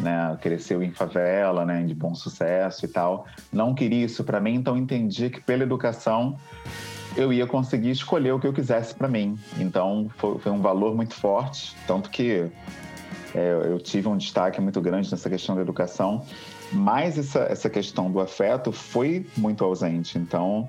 [0.00, 0.36] né?
[0.40, 1.82] Cresceu em favela, né?
[1.82, 3.26] De bom sucesso e tal.
[3.52, 6.38] Não queria isso para mim, então entendi que pela educação
[7.16, 9.38] eu ia conseguir escolher o que eu quisesse para mim.
[9.58, 12.50] Então foi, foi, um valor muito forte, tanto que
[13.34, 16.24] é, eu tive um destaque muito grande nessa questão da educação.
[16.72, 20.18] Mas essa, essa questão do afeto foi muito ausente.
[20.18, 20.68] Então,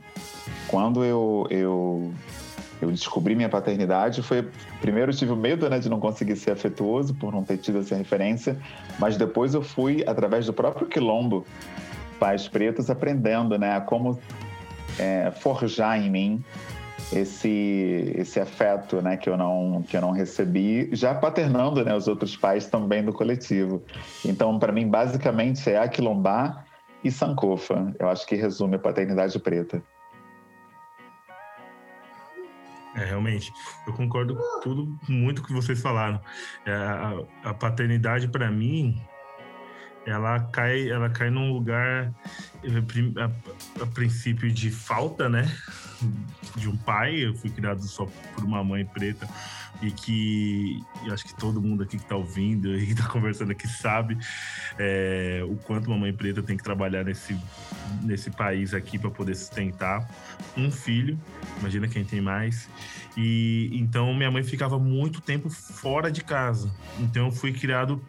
[0.67, 2.13] quando eu, eu
[2.84, 4.48] eu descobri minha paternidade foi
[4.82, 7.80] primeiro eu tive o medo né, de não conseguir ser afetuoso por não ter tido
[7.80, 8.58] essa referência,
[9.00, 11.46] mas depois eu fui através do próprio quilombo
[12.19, 14.19] pais pretos aprendendo né, a como
[15.00, 16.43] é, forjar em mim
[17.12, 22.08] esse esse afeto né, que eu não que eu não recebi já paternando né, os
[22.08, 23.82] outros pais também do coletivo.
[24.26, 26.65] Então para mim basicamente é aquilombar
[27.04, 29.82] e sankofa eu acho que resume a paternidade preta
[32.95, 33.51] é, realmente,
[33.88, 36.21] eu concordo com tudo, muito que vocês falaram.
[36.65, 39.01] É, a, a, paternidade, para mim,
[40.06, 42.13] ela cai, ela cai num lugar,
[42.63, 45.50] eh, a, a, princípio, de falta, né?
[46.56, 47.26] De um pai.
[47.26, 49.28] Eu fui criado só por uma mãe preta
[49.82, 53.68] e que eu acho que todo mundo aqui que está ouvindo e está conversando aqui
[53.68, 54.18] sabe
[54.78, 57.38] é, o quanto uma mãe preta tem que trabalhar nesse,
[58.02, 60.10] nesse país aqui para poder sustentar
[60.56, 61.20] um filho.
[61.60, 62.70] Imagina quem tem mais.
[63.18, 66.72] E então minha mãe ficava muito tempo fora de casa.
[67.00, 68.02] Então eu fui criado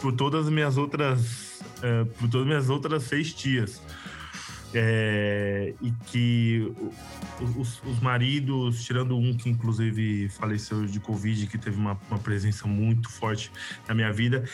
[0.00, 3.80] por todas as minhas outras, é, por todas as minhas outras seis tias.
[4.74, 6.70] É, e que
[7.56, 12.68] os, os, maridos, tirando um que inclusive faleceu de Covid, que teve uma, uma, presença
[12.68, 13.50] muito forte
[13.88, 14.44] na minha vida,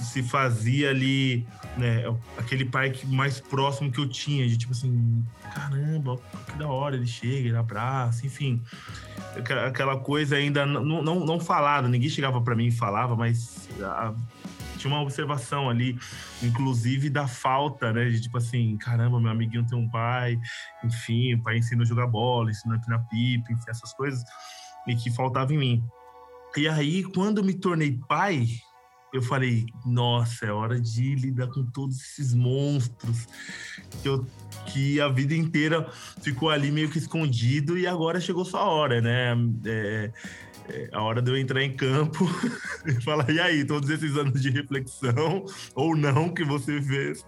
[0.00, 1.44] se fazia ali
[1.76, 2.04] né,
[2.38, 6.94] aquele pai que, mais próximo que eu tinha, de tipo assim, caramba, que da hora,
[6.94, 8.62] ele chega, ele abraça, enfim,
[9.66, 14.14] aquela coisa ainda não, não, não falada, ninguém chegava para mim e falava, mas a,
[14.84, 15.98] tinha uma observação ali,
[16.42, 18.08] inclusive da falta, né?
[18.10, 20.38] De tipo assim, caramba, meu amiguinho tem um pai,
[20.84, 24.22] enfim, o pai ensina a jogar bola, ensina a empinar pipa, enfim, essas coisas,
[24.86, 25.84] e que faltava em mim.
[26.56, 28.46] E aí, quando me tornei pai,
[29.12, 33.26] eu falei, nossa, é hora de lidar com todos esses monstros
[34.02, 34.26] que, eu,
[34.66, 35.88] que a vida inteira
[36.20, 39.34] ficou ali meio que escondido e agora chegou sua hora, né?
[39.64, 40.12] É,
[40.68, 42.28] é a hora de eu entrar em campo
[42.86, 47.24] e falar, e aí, todos esses anos de reflexão ou não que você fez,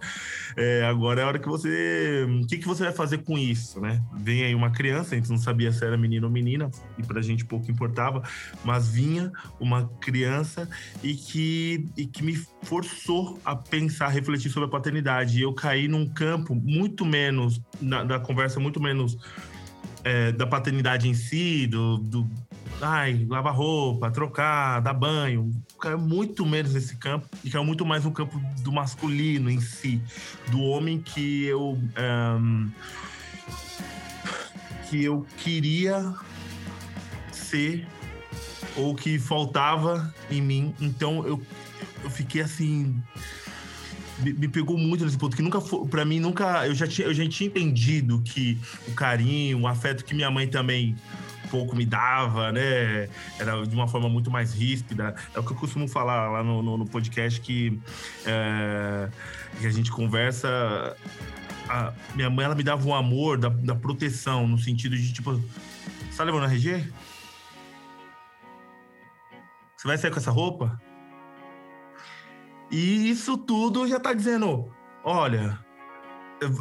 [0.55, 2.25] é, agora é a hora que você.
[2.43, 4.01] O que, que você vai fazer com isso, né?
[4.17, 7.21] Vem aí uma criança, a gente não sabia se era menino ou menina, e pra
[7.21, 8.23] gente pouco importava,
[8.63, 10.67] mas vinha uma criança
[11.03, 15.37] e que, e que me forçou a pensar, a refletir sobre a paternidade.
[15.37, 19.17] E eu caí num campo muito menos, na, conversa muito menos
[20.03, 22.29] é, da paternidade em si, do, do
[22.81, 28.03] ai, lavar roupa, trocar, dar banho, caiu muito menos nesse campo e caiu muito mais
[28.03, 30.01] no campo do masculino em si,
[30.49, 31.77] do homem que eu
[32.39, 32.69] um,
[34.89, 36.13] que eu queria
[37.31, 37.85] ser
[38.75, 40.73] ou que faltava em mim.
[40.79, 41.41] Então eu,
[42.03, 43.01] eu fiquei assim
[44.19, 45.59] me, pegou muito nesse ponto que nunca
[45.89, 50.03] para mim nunca eu já tinha eu já tinha entendido que o carinho, o afeto
[50.03, 50.95] que minha mãe também
[51.49, 53.09] pouco me dava, né?
[53.39, 55.15] Era de uma forma muito mais ríspida.
[55.33, 57.79] É o que eu costumo falar lá no, no, no podcast que,
[58.25, 59.09] é,
[59.59, 60.95] que a gente conversa.
[61.69, 65.33] A minha mãe ela me dava um amor da, da proteção, no sentido de tipo.
[65.33, 66.91] Você tá levando a RG?
[69.75, 70.81] Você vai sair com essa roupa?
[72.71, 74.71] E isso tudo já tá dizendo:
[75.03, 75.59] olha,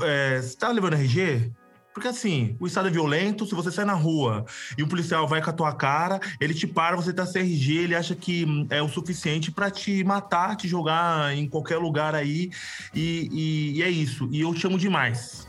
[0.03, 1.53] é, você tá levando RG?
[1.97, 4.45] Porque assim, o estado é violento, se você sai na rua
[4.77, 7.95] e um policial vai com a tua cara, ele te para, você tá CRG, ele
[7.95, 12.51] acha que hum, é o suficiente para te matar, te jogar em qualquer lugar aí,
[12.95, 14.29] e, e, e é isso.
[14.31, 15.46] E eu chamo demais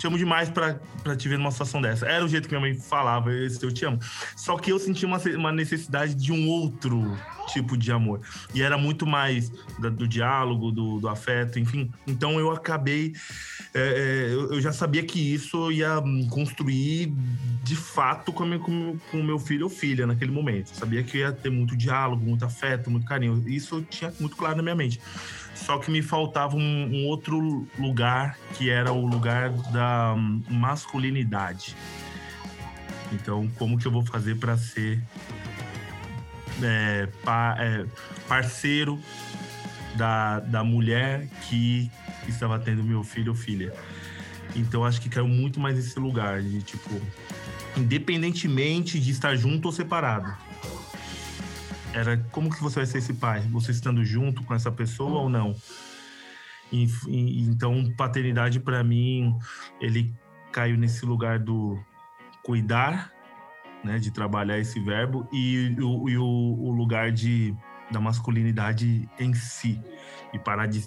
[0.00, 0.80] te amo demais pra
[1.14, 2.06] te ver numa situação dessa.
[2.06, 3.98] Era o jeito que minha mãe falava, esse eu te amo.
[4.34, 7.18] Só que eu senti uma, uma necessidade de um outro
[7.52, 8.22] tipo de amor.
[8.54, 11.90] E era muito mais do, do diálogo, do, do, afeto, enfim.
[12.06, 13.12] Então eu acabei.
[13.74, 17.12] É, é eu, já sabia que isso ia construir
[17.62, 20.70] de fato com, o meu filho ou filha naquele momento.
[20.70, 23.44] Eu sabia que ia ter muito diálogo, muito afeto, muito carinho.
[23.46, 24.98] Isso eu tinha muito claro na minha mente.
[25.64, 30.14] Só que me faltava um, um outro lugar, que era o lugar da
[30.48, 31.76] masculinidade.
[33.12, 35.02] Então, como que eu vou fazer para ser
[36.62, 37.84] é, pa, é,
[38.26, 38.98] parceiro
[39.96, 41.90] da, da mulher que
[42.26, 43.72] estava tendo meu filho ou filha?
[44.56, 47.00] Então, acho que caiu muito mais esse lugar de tipo,
[47.76, 50.49] independentemente de estar junto ou separado
[51.94, 53.40] era como que você vai ser esse pai?
[53.50, 55.54] Você estando junto com essa pessoa ou não?
[56.72, 59.36] E, e, então, paternidade para mim,
[59.80, 60.14] ele
[60.52, 61.78] caiu nesse lugar do
[62.42, 63.12] cuidar,
[63.84, 67.54] né, de trabalhar esse verbo e, e, o, o lugar de
[67.90, 69.80] da masculinidade em si
[70.32, 70.86] e parar de,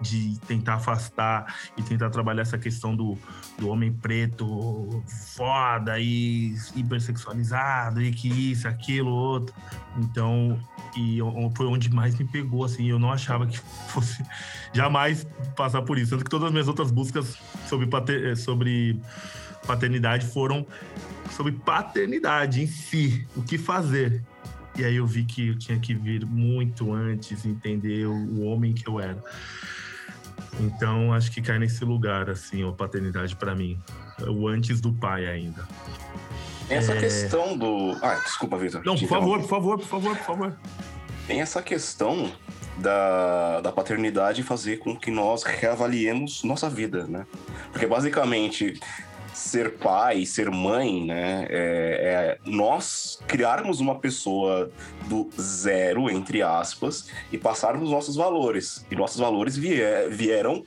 [0.00, 3.16] de tentar afastar e tentar trabalhar essa questão do,
[3.58, 5.02] do homem preto
[5.34, 9.54] foda e hipersexualizado e que isso, aquilo, outro.
[9.96, 10.58] Então,
[10.96, 11.18] e
[11.56, 14.24] foi onde mais me pegou, assim, eu não achava que fosse
[14.72, 16.10] jamais passar por isso.
[16.10, 17.38] Tanto que todas as minhas outras buscas
[17.68, 19.00] sobre, pater, sobre
[19.66, 20.66] paternidade foram
[21.30, 24.22] sobre paternidade em si, o que fazer.
[24.76, 28.88] E aí eu vi que eu tinha que vir muito antes entender o, homem que
[28.88, 29.22] eu era.
[30.60, 33.78] Então acho que cai nesse lugar assim, a paternidade para mim,
[34.26, 35.66] o antes do pai ainda.
[36.68, 37.00] Essa é...
[37.00, 38.82] questão do, ah, desculpa, Vitor.
[38.84, 40.56] Não, por favor, por favor, por favor, por favor.
[41.26, 42.32] Tem essa questão
[42.78, 47.26] da, da paternidade fazer com que nós reavaliemos nossa vida, né?
[47.70, 48.80] Porque basicamente
[49.32, 51.46] ser pai, ser mãe, né?
[51.48, 54.70] É, é, nós criarmos uma pessoa
[55.08, 58.84] do zero, entre aspas, e passarmos nossos valores.
[58.90, 60.62] E nossos valores vier, vieram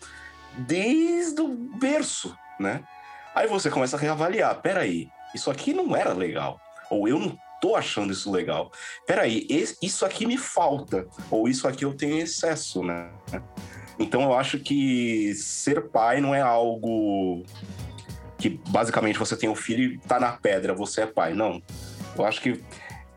[0.57, 2.83] desde o berço, né?
[3.33, 4.61] Aí você começa a reavaliar.
[4.61, 6.59] Peraí, isso aqui não era legal.
[6.89, 8.71] Ou eu não tô achando isso legal.
[9.05, 9.45] Peraí,
[9.81, 11.07] isso aqui me falta.
[11.29, 13.09] Ou isso aqui eu tenho excesso, né?
[13.99, 17.43] Então eu acho que ser pai não é algo
[18.49, 21.33] que basicamente você tem um filho e tá na pedra, você é pai.
[21.33, 21.61] Não.
[22.15, 22.61] Eu acho que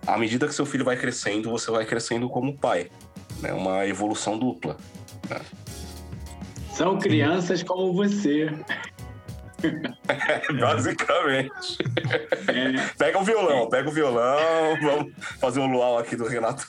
[0.06, 2.90] à medida que seu filho vai crescendo, você vai crescendo como pai.
[3.40, 3.52] É né?
[3.52, 4.78] uma evolução dupla.
[5.28, 5.38] Né?
[6.72, 8.48] São crianças como você.
[10.60, 11.78] Basicamente.
[12.46, 12.88] É.
[12.96, 16.64] Pega o violão, pega o violão, vamos fazer um luau aqui do Renato.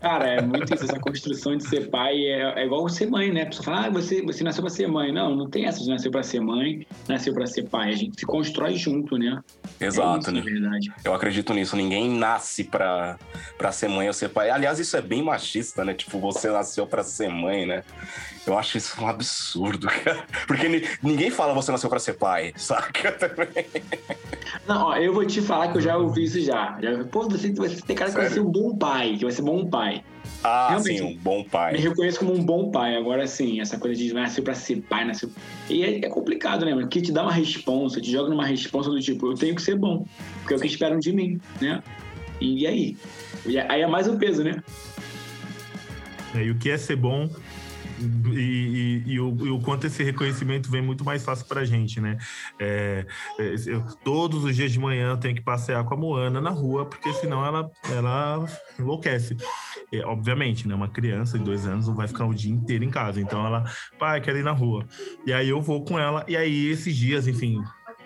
[0.00, 0.84] Cara, é muito isso.
[0.84, 3.42] Essa construção de ser pai é, é igual ser mãe, né?
[3.42, 5.12] A pessoa fala, ah, você, você nasceu pra ser mãe.
[5.12, 7.90] Não, não tem essa de nasceu pra ser mãe, nasceu pra ser pai.
[7.90, 9.40] A gente se constrói junto, né?
[9.80, 10.40] Exato, é isso, né?
[10.40, 10.92] verdade.
[11.04, 11.76] Eu acredito nisso.
[11.76, 13.16] Ninguém nasce pra,
[13.56, 14.50] pra ser mãe ou ser pai.
[14.50, 15.94] Aliás, isso é bem machista, né?
[15.94, 17.84] Tipo, você nasceu pra ser mãe, né?
[18.44, 20.26] Eu acho isso um absurdo, cara.
[20.48, 20.68] Porque
[21.00, 23.16] ninguém fala você nasceu pra ser pai, saca?
[24.66, 26.76] Não, ó, eu vou te falar que eu já ouvi isso já.
[26.82, 29.42] já Pô, você, você tem cara que vai ser um bom pai, que vai ser
[29.42, 30.02] bom pai.
[30.42, 31.74] Ah, Realmente, sim, um bom pai.
[31.74, 32.96] Me reconheço como um bom pai.
[32.96, 35.30] Agora, sim, essa coisa de nascer pra ser pai, nasceu.
[35.70, 36.86] E é, é complicado, né, mano?
[36.88, 39.76] Porque te dá uma responsa, te joga numa responsa do tipo, eu tenho que ser
[39.76, 40.04] bom,
[40.40, 41.80] porque é o que esperam de mim, né?
[42.40, 42.96] E aí?
[43.46, 44.60] E aí é mais o peso, né?
[46.34, 47.28] É, e o que é ser bom
[48.32, 51.64] e, e, e, o, e, o, quanto esse reconhecimento vem muito mais fácil para a
[51.64, 52.18] gente, né?
[52.58, 53.06] É,
[53.38, 56.50] é, eu, todos os dias de manhã eu tenho que passear com a Moana na
[56.50, 58.46] rua, porque senão ela, ela
[58.78, 59.36] enlouquece.
[59.92, 60.74] É, obviamente, né?
[60.74, 63.64] Uma criança de dois anos não vai ficar o dia inteiro em casa, então ela,
[63.98, 64.84] pai, quero ir na rua.
[65.26, 67.62] E aí eu vou com ela, e aí esses dias, enfim,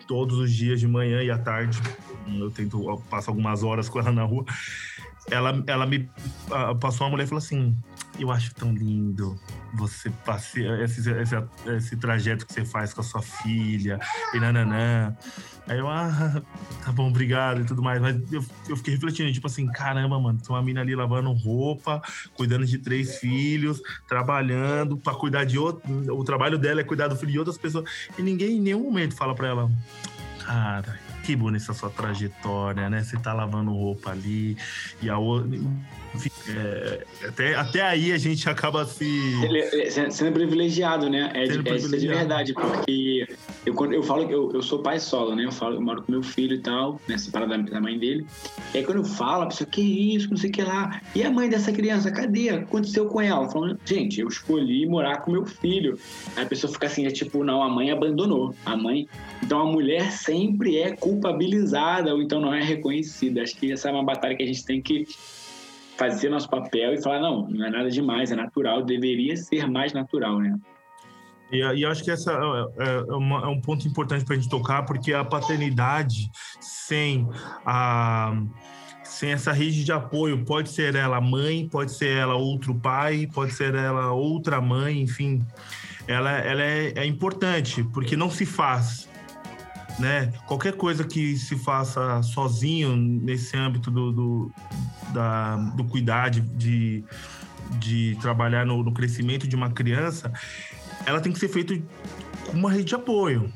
[0.07, 1.81] todos os dias de manhã e à tarde,
[2.39, 4.45] eu tento, eu passo algumas horas com ela na rua.
[5.31, 6.09] Ela, ela me
[6.81, 7.77] passou uma mulher e falou assim:
[8.19, 9.39] Eu acho tão lindo
[9.75, 11.35] você passeia, esse, esse,
[11.77, 14.01] esse, trajeto que você faz com a sua filha,
[14.33, 15.15] e nananã.
[15.69, 16.43] Aí eu, ah,
[16.85, 18.01] tá bom, obrigado e tudo mais.
[18.01, 22.01] Mas eu, eu fiquei refletindo, tipo assim, caramba, mano, tem uma mina ali lavando roupa,
[22.35, 25.83] cuidando de três filhos, trabalhando para cuidar de outro.
[26.17, 27.85] O trabalho dela é cuidar do filho de outras pessoas.
[28.17, 29.71] E ninguém em nenhum momento fala para ela,
[30.39, 33.03] cara, que bonita essa sua trajetória, né?
[33.03, 34.57] Você tá lavando roupa ali
[35.03, 35.51] e a outra.
[36.17, 39.35] Enfim, é, até, até aí a gente acaba se.
[39.73, 41.31] É, sendo privilegiado, né?
[41.35, 43.29] É, de, é de verdade, porque
[43.65, 45.45] eu, quando eu falo que eu, eu sou pai solo, né?
[45.45, 47.19] Eu falo, eu moro com meu filho e tal, né?
[47.19, 48.27] Separado da, da mãe dele.
[48.73, 51.01] E aí quando eu falo, a pessoa, que isso, não sei o que lá.
[51.15, 52.51] E a mãe dessa criança, cadê?
[52.51, 53.49] O que aconteceu com ela?
[53.49, 55.99] Falando, gente, eu escolhi morar com meu filho.
[56.35, 58.55] Aí a pessoa fica assim, é tipo, não, a mãe abandonou.
[58.65, 59.09] A mãe.
[59.43, 63.43] Então a mulher sempre é culpabilizada ou então não é reconhecida.
[63.43, 65.07] Acho que essa é uma batalha que a gente tem que
[65.97, 69.93] fazer nosso papel e falar, não, não é nada demais, é natural, deveria ser mais
[69.93, 70.59] natural, né?
[71.51, 74.39] E, e acho que essa é, é, é uma, é um ponto importante para a
[74.39, 76.31] gente tocar, porque a paternidade
[76.61, 77.27] sem
[77.65, 78.35] a
[79.05, 83.53] sem essa rede de apoio, pode ser ela mãe, pode ser ela outro pai, pode
[83.53, 85.47] ser ela outra mãe, enfim,
[86.07, 89.09] ela, ela é, é importante, porque não se faz
[89.99, 90.33] né?
[90.47, 94.53] Qualquer coisa que se faça sozinho nesse âmbito do, do,
[95.13, 97.05] da, do cuidar de, de,
[97.79, 100.33] de trabalhar no, no, crescimento de uma criança,
[101.05, 101.75] ela tem que ser feita
[102.47, 103.53] com uma rede de apoio.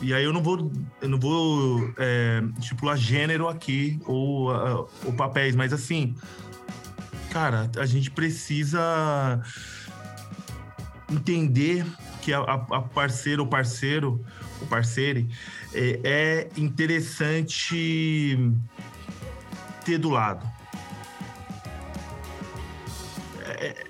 [0.00, 0.70] E aí eu não vou,
[1.00, 6.14] eu não vou é, estipular gênero aqui ou, uh, ou papéis, mas assim,
[7.30, 9.42] cara, a gente precisa
[11.10, 11.84] entender
[12.22, 14.24] que a, a parceira ou parceiro,
[14.60, 15.26] o parceiro,
[15.72, 18.38] é, é interessante
[19.84, 20.46] ter do lado.
[23.44, 23.84] É,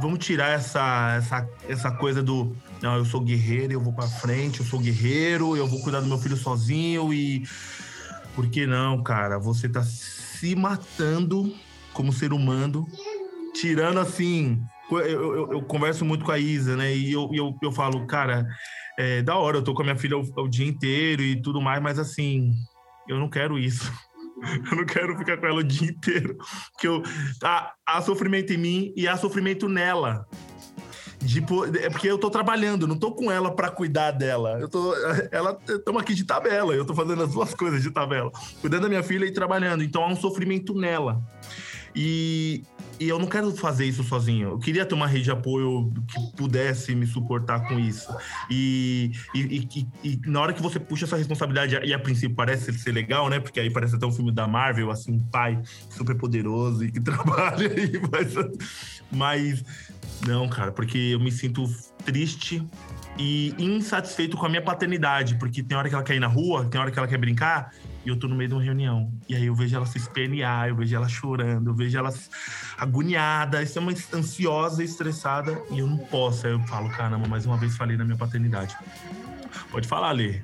[0.00, 4.60] vamos tirar essa, essa, essa coisa do não, eu sou guerreiro, eu vou para frente,
[4.60, 7.46] eu sou guerreiro, eu vou cuidar do meu filho sozinho e
[8.34, 9.38] por que não, cara?
[9.38, 11.54] Você tá se matando
[11.92, 12.88] como ser humano,
[13.54, 14.62] tirando assim.
[14.90, 16.94] Eu, eu, eu converso muito com a Isa, né?
[16.94, 18.48] E eu, eu, eu falo, cara,
[19.00, 21.60] é da hora, eu tô com a minha filha o, o dia inteiro e tudo
[21.60, 22.52] mais, mas assim,
[23.08, 23.90] eu não quero isso.
[24.70, 26.38] Eu não quero ficar com ela o dia inteiro.
[26.72, 27.02] Porque eu,
[27.44, 30.26] há, há sofrimento em mim e há sofrimento nela.
[31.26, 34.58] Tipo, é porque eu tô trabalhando, não tô com ela para cuidar dela.
[34.58, 34.94] Eu tô,
[35.30, 38.32] ela, estamos aqui de tabela, eu tô fazendo as duas coisas de tabela,
[38.62, 39.84] cuidando da minha filha e trabalhando.
[39.84, 41.22] Então há um sofrimento nela.
[41.94, 42.62] E,
[43.00, 44.50] e eu não quero fazer isso sozinho.
[44.50, 48.14] Eu queria ter uma rede de apoio que pudesse me suportar com isso.
[48.50, 52.70] E, e, e, e na hora que você puxa essa responsabilidade, e a princípio parece
[52.74, 53.40] ser legal, né?
[53.40, 57.00] Porque aí parece até um filme da Marvel, assim, um pai super poderoso e que
[57.00, 58.34] trabalha e faz.
[59.10, 59.64] Mas
[60.26, 61.64] não, cara, porque eu me sinto
[62.04, 62.62] triste
[63.18, 66.66] e insatisfeito com a minha paternidade, porque tem hora que ela quer ir na rua,
[66.66, 67.72] tem hora que ela quer brincar,
[68.04, 69.12] e eu tô no meio de uma reunião.
[69.28, 72.12] E aí eu vejo ela se espernear, eu vejo ela chorando, eu vejo ela
[72.78, 76.46] agoniada, extremamente ansiosa e estressada, e eu não posso.
[76.46, 78.76] Aí eu falo, caramba, mais uma vez falei na minha paternidade.
[79.70, 80.40] Pode falar, Lê.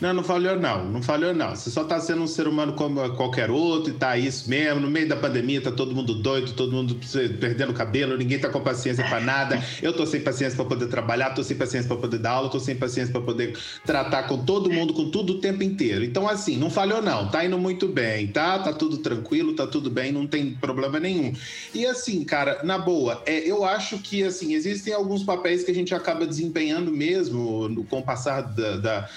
[0.00, 1.54] Não, não falhou não, não falhou não.
[1.54, 4.80] Você só tá sendo um ser humano como qualquer outro e tá isso mesmo.
[4.80, 6.98] No meio da pandemia tá todo mundo doido, todo mundo
[7.40, 9.62] perdendo cabelo, ninguém tá com paciência para nada.
[9.80, 12.58] Eu tô sem paciência para poder trabalhar, tô sem paciência para poder dar aula, tô
[12.58, 16.04] sem paciência para poder tratar com todo mundo, com tudo o tempo inteiro.
[16.04, 18.58] Então assim, não falhou não, tá indo muito bem, tá?
[18.58, 21.32] Tá tudo tranquilo, tá tudo bem, não tem problema nenhum.
[21.74, 25.74] E assim, cara, na boa, é, eu acho que assim, existem alguns papéis que a
[25.74, 29.08] gente acaba desempenhando mesmo com o passar da, da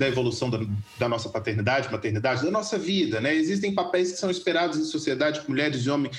[0.00, 0.58] da evolução da,
[0.98, 3.34] da, nossa paternidade, maternidade, da nossa vida, né?
[3.34, 6.16] Existem papéis que são esperados em sociedade, mulheres e homens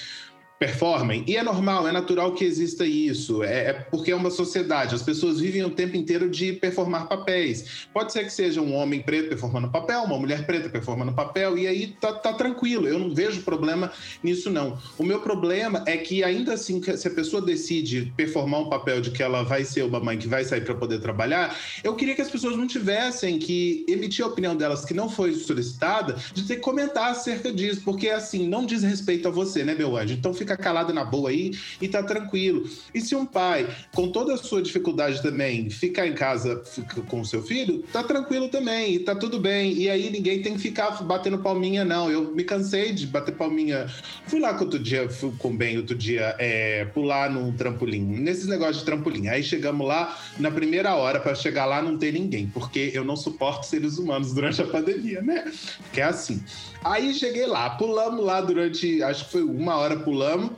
[0.62, 1.24] performem.
[1.28, 3.41] E é normal, é natural que exista isso.
[3.41, 4.93] É, é, porque é uma sociedade.
[4.93, 7.88] As pessoas vivem o tempo inteiro de performar papéis.
[7.91, 11.66] Pode ser que seja um homem preto performando papel, uma mulher preta performando papel, e
[11.66, 12.88] aí tá, tá tranquilo.
[12.88, 13.91] Eu não vejo problema
[14.22, 14.78] nisso, não.
[14.99, 19.09] O meu problema é que, ainda assim, se a pessoa decide performar um papel de
[19.09, 22.22] que ela vai ser uma mãe que vai sair para poder trabalhar, eu queria que
[22.22, 26.57] as pessoas não tivessem que emitir a opinião delas que não foi solicitada, de ter
[26.57, 30.14] que comentar acerca disso, porque assim, não diz respeito a você, né, meu anjo?
[30.14, 32.68] Então fica fica calado na boa aí e tá tranquilo.
[32.93, 36.62] E se um pai, com toda a sua dificuldade também, ficar em casa
[37.08, 39.74] com o seu filho, tá tranquilo também, e tá tudo bem.
[39.74, 42.12] E aí ninguém tem que ficar batendo palminha, não.
[42.12, 43.88] Eu me cansei de bater palminha.
[44.28, 48.80] Fui lá outro dia, fui com bem outro dia, é, pular num trampolim, nesses negócios
[48.80, 49.28] de trampolim.
[49.28, 53.16] Aí chegamos lá, na primeira hora, para chegar lá não tem ninguém, porque eu não
[53.16, 55.52] suporto seres humanos durante a pandemia, né?
[55.93, 56.43] Que é assim.
[56.84, 60.52] Aí cheguei lá, pulamos lá durante, acho que foi uma hora pulamos.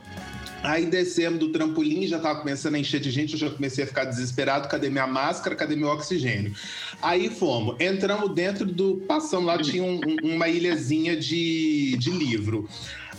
[0.62, 3.86] Aí descemos do trampolim, já tava começando a encher de gente, eu já comecei a
[3.86, 4.66] ficar desesperado.
[4.66, 5.54] Cadê minha máscara?
[5.54, 6.54] Cadê meu oxigênio?
[7.02, 8.96] Aí fomos, entramos dentro do.
[9.06, 12.66] Passamos lá, tinha um, uma ilhazinha de, de livro.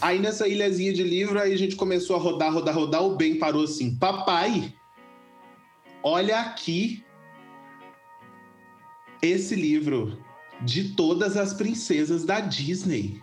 [0.01, 3.03] Aí nessa ilhazinha de livro, aí a gente começou a rodar, rodar, rodar.
[3.03, 4.73] O Ben parou assim: Papai,
[6.01, 7.03] olha aqui
[9.21, 10.17] esse livro
[10.61, 13.21] de todas as princesas da Disney.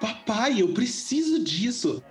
[0.00, 2.02] Papai, eu preciso disso.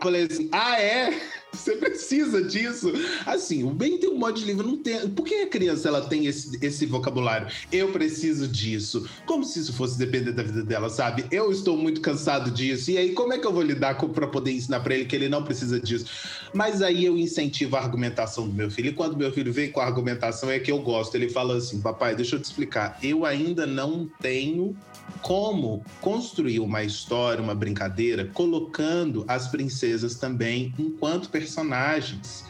[0.00, 1.20] Falei assim: ah, é?
[1.52, 2.92] Você precisa disso?
[3.26, 5.08] Assim, o bem tem um monte de livro, não tem.
[5.10, 7.48] Por que a criança ela tem esse, esse vocabulário?
[7.72, 9.08] Eu preciso disso.
[9.26, 11.24] Como se isso fosse depender da vida dela, sabe?
[11.30, 12.90] Eu estou muito cansado disso.
[12.92, 15.28] E aí, como é que eu vou lidar para poder ensinar para ele que ele
[15.28, 16.06] não precisa disso?
[16.54, 18.90] Mas aí eu incentivo a argumentação do meu filho.
[18.90, 21.16] E quando meu filho vem com a argumentação, é que eu gosto.
[21.16, 22.96] Ele fala assim: papai, deixa eu te explicar.
[23.02, 24.76] Eu ainda não tenho
[25.22, 32.44] como construir uma história, uma brincadeira, colocando as princesas também enquanto personagens.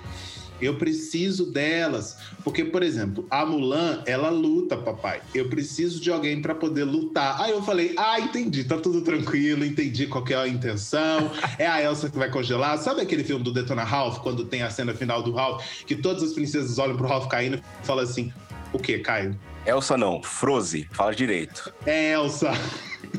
[0.61, 5.23] Eu preciso delas, porque por exemplo, a Mulan, ela luta, papai.
[5.35, 7.41] Eu preciso de alguém para poder lutar.
[7.41, 11.31] Aí eu falei: "Ah, entendi, tá tudo tranquilo, entendi qual é a intenção.
[11.59, 12.77] É a Elsa que vai congelar.
[12.79, 16.23] Sabe aquele filme do Detona Ralph quando tem a cena final do Ralph que todas
[16.23, 18.31] as princesas olham pro Ralph caindo e falam assim:
[18.73, 21.73] "O que, Caio?" Elsa não, Froze, fala direito.
[21.85, 22.53] É Elsa.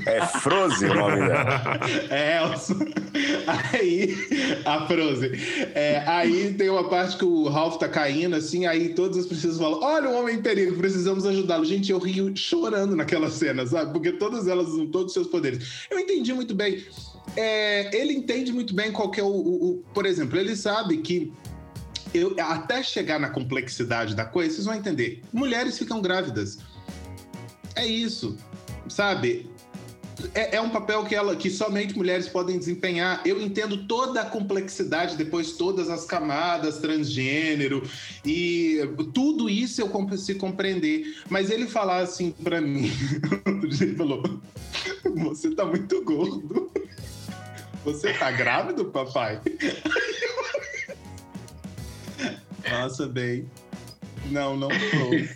[0.06, 1.80] É Froze o nome dela.
[2.10, 2.76] É Elsa.
[3.48, 4.16] Aí,
[4.66, 5.32] a Froze.
[5.76, 9.58] É, aí tem uma parte que o Ralph tá caindo, assim, aí todas as princesas
[9.58, 11.66] falam: Olha o homem em perigo, precisamos ajudá-lo.
[11.66, 13.92] Gente, eu rio chorando naquela cena, sabe?
[13.92, 15.86] Porque todas elas usam todos os seus poderes.
[15.92, 16.84] Eu entendi muito bem.
[17.36, 19.84] É, ele entende muito bem qual que é o, o, o.
[19.94, 21.32] Por exemplo, ele sabe que
[22.14, 25.22] eu, até chegar na complexidade da coisa, vocês vão entender.
[25.32, 26.60] Mulheres ficam grávidas.
[27.76, 28.38] É isso,
[28.90, 29.50] sabe?
[30.34, 33.22] É, é, um papel que, ela, que somente mulheres podem desempenhar.
[33.26, 37.84] Eu entendo toda a complexidade, depois todas as camadas, transgênero
[38.26, 38.80] e
[39.14, 41.16] tudo isso eu consigo compreender.
[41.30, 42.92] Mas ele falar assim para mim,
[43.82, 44.42] ele falou:
[45.16, 46.72] Você tá muito gordo.
[47.84, 49.42] Você tá grávido, papai?
[52.70, 53.46] Nossa, bem.
[54.30, 55.36] Não, não tô.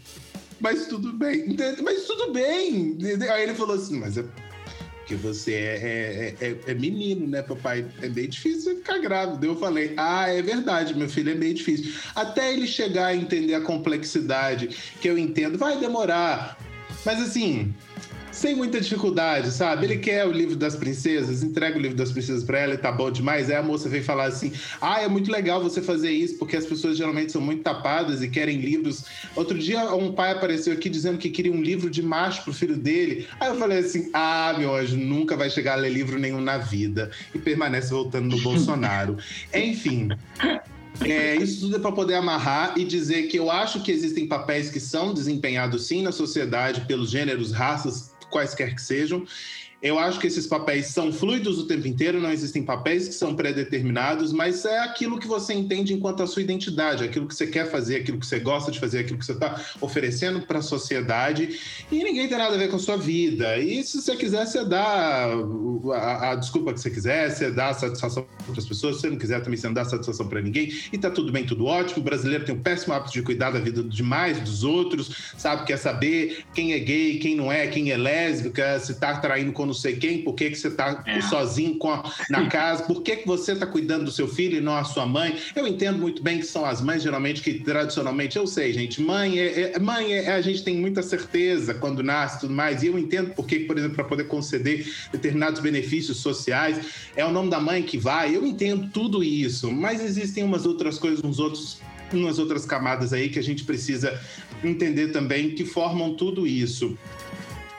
[0.59, 1.55] mas tudo bem.
[1.83, 2.97] Mas tudo bem.
[3.31, 4.23] Aí ele falou assim, mas é
[5.05, 7.85] porque você é, é, é, é, menino, né, papai?
[8.01, 9.45] É bem difícil ficar grávido.
[9.45, 11.93] Eu falei, ah, é verdade, meu filho, é bem difícil.
[12.15, 14.67] Até ele chegar a entender a complexidade,
[14.99, 16.57] que eu entendo, vai demorar.
[17.05, 17.71] Mas assim,
[18.35, 19.85] sem muita dificuldade, sabe?
[19.85, 22.91] Ele quer o livro das princesas, entrega o livro das princesas para ela e tá
[22.91, 23.49] bom demais.
[23.49, 26.65] Aí a moça vem falar assim: ah, é muito legal você fazer isso, porque as
[26.65, 29.05] pessoas geralmente são muito tapadas e querem livros.
[29.35, 32.75] Outro dia, um pai apareceu aqui dizendo que queria um livro de macho pro filho
[32.75, 33.25] dele.
[33.39, 36.57] Aí eu falei assim: ah, meu anjo, nunca vai chegar a ler livro nenhum na
[36.57, 37.11] vida.
[37.33, 39.17] E permanece voltando no Bolsonaro.
[39.55, 40.09] Enfim.
[41.01, 44.69] É, isso tudo é para poder amarrar e dizer que eu acho que existem papéis
[44.69, 49.25] que são desempenhados sim na sociedade pelos gêneros, raças, quaisquer que sejam,
[49.85, 53.35] eu acho que esses papéis são fluidos o tempo inteiro, não existem papéis que são
[53.35, 57.69] pré-determinados, mas é aquilo que você entende enquanto a sua identidade, aquilo que você quer
[57.69, 61.59] fazer, aquilo que você gosta de fazer, aquilo que você está oferecendo para a sociedade,
[61.91, 63.59] e ninguém tem nada a ver com a sua vida.
[63.59, 65.27] E se você quiser, você dá
[65.93, 69.09] a, a desculpa que você quiser, você dá a satisfação para as pessoas, se você
[69.11, 71.99] não quiser também, você não dá satisfação para ninguém, e tá tudo bem, tudo ótimo.
[71.99, 75.63] O brasileiro tem um péssimo hábito de cuidar da vida demais dos outros, sabe?
[75.65, 79.73] Quer saber quem é gay, quem não é, quem é lésbica, se tá traindo não
[79.75, 81.21] sei quem, por que, que você está é.
[81.21, 84.75] sozinho com na casa, por que, que você está cuidando do seu filho e não
[84.75, 85.37] a sua mãe.
[85.55, 89.39] Eu entendo muito bem que são as mães, geralmente, que tradicionalmente, eu sei, gente, mãe
[89.39, 92.87] é, é mãe é, a gente tem muita certeza quando nasce e tudo mais, e
[92.87, 96.79] eu entendo por que, por exemplo, para poder conceder determinados benefícios sociais,
[97.15, 100.97] é o nome da mãe que vai, eu entendo tudo isso, mas existem umas outras
[100.97, 101.79] coisas, uns outros
[102.13, 104.19] umas outras camadas aí que a gente precisa
[104.63, 106.97] entender também que formam tudo isso.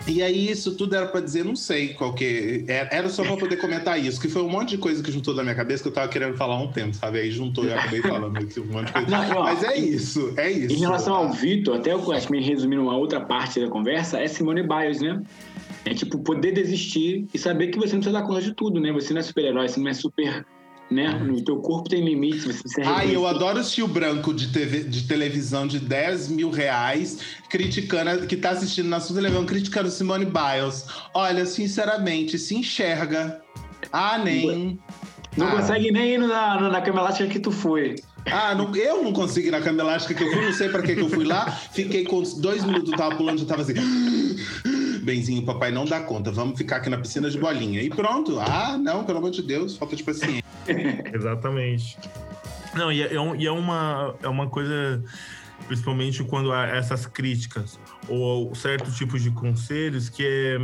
[0.06, 2.64] E aí, isso tudo era para dizer, não sei qual que.
[2.68, 5.34] É, era só para poder comentar isso, que foi um monte de coisa que juntou
[5.34, 7.18] da minha cabeça que eu tava querendo falar há um tempo, sabe?
[7.18, 9.08] Aí juntou e eu acabei falando aqui um monte de coisa.
[9.10, 10.74] Não, Mas é isso, é isso.
[10.74, 14.20] Em relação ao Vitor, até eu acho que me resumindo uma outra parte da conversa,
[14.20, 15.20] é Simone Biles, né?
[15.84, 18.92] É tipo, poder desistir e saber que você não precisa dar conta de tudo, né?
[18.92, 20.46] Você não é super-herói, você não é super
[20.90, 21.12] né?
[21.18, 22.62] No teu corpo tem limites.
[22.62, 27.18] Você Ai, eu adoro o tio branco de, TV, de televisão de 10 mil reais
[27.48, 30.86] criticando, que tá assistindo na sua televisão, criticando Simone Biles.
[31.12, 33.40] Olha, sinceramente, se enxerga.
[33.92, 34.78] Ah, nem.
[35.36, 35.50] Não ah.
[35.52, 37.96] consegue nem ir na, na, cama elástica que tu foi.
[38.26, 40.82] Ah, não, eu não consegui ir na cama elástica que eu fui, não sei pra
[40.82, 41.50] que, que eu fui lá.
[41.50, 43.74] Fiquei com dois minutos, tava pulando, já tava assim.
[45.02, 47.80] Benzinho, papai não dá conta, vamos ficar aqui na piscina de bolinha.
[47.80, 48.40] E pronto.
[48.40, 50.42] Ah, não, pelo amor de Deus, falta de paciência.
[51.12, 51.98] Exatamente.
[52.74, 55.02] Não, e é, é, e é, uma, é uma coisa,
[55.66, 60.58] principalmente quando há essas críticas ou certos tipos de conselhos que é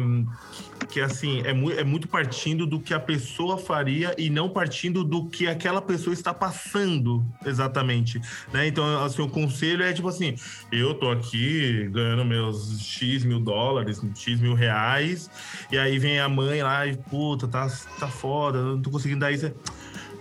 [0.92, 5.02] que assim, é, mu é muito partindo do que a pessoa faria e não partindo
[5.02, 8.20] do que aquela pessoa está passando exatamente,
[8.52, 8.66] né?
[8.66, 10.34] Então, assim, o conselho é tipo assim,
[10.70, 15.30] eu tô aqui ganhando meus X mil dólares, X mil reais,
[15.70, 17.66] e aí vem a mãe lá e, puta, tá,
[17.98, 19.50] tá foda, não tô conseguindo dar isso.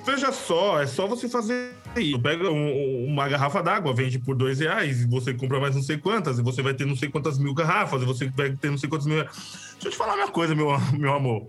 [0.05, 2.19] Veja só, é só você fazer isso.
[2.19, 5.97] Pega um, uma garrafa d'água, vende por dois reais, e você compra mais não sei
[5.97, 8.77] quantas, e você vai ter não sei quantas mil garrafas, e você vai ter não
[8.77, 9.23] sei quantos mil.
[9.23, 11.45] Deixa eu te falar uma coisa, meu, meu amor.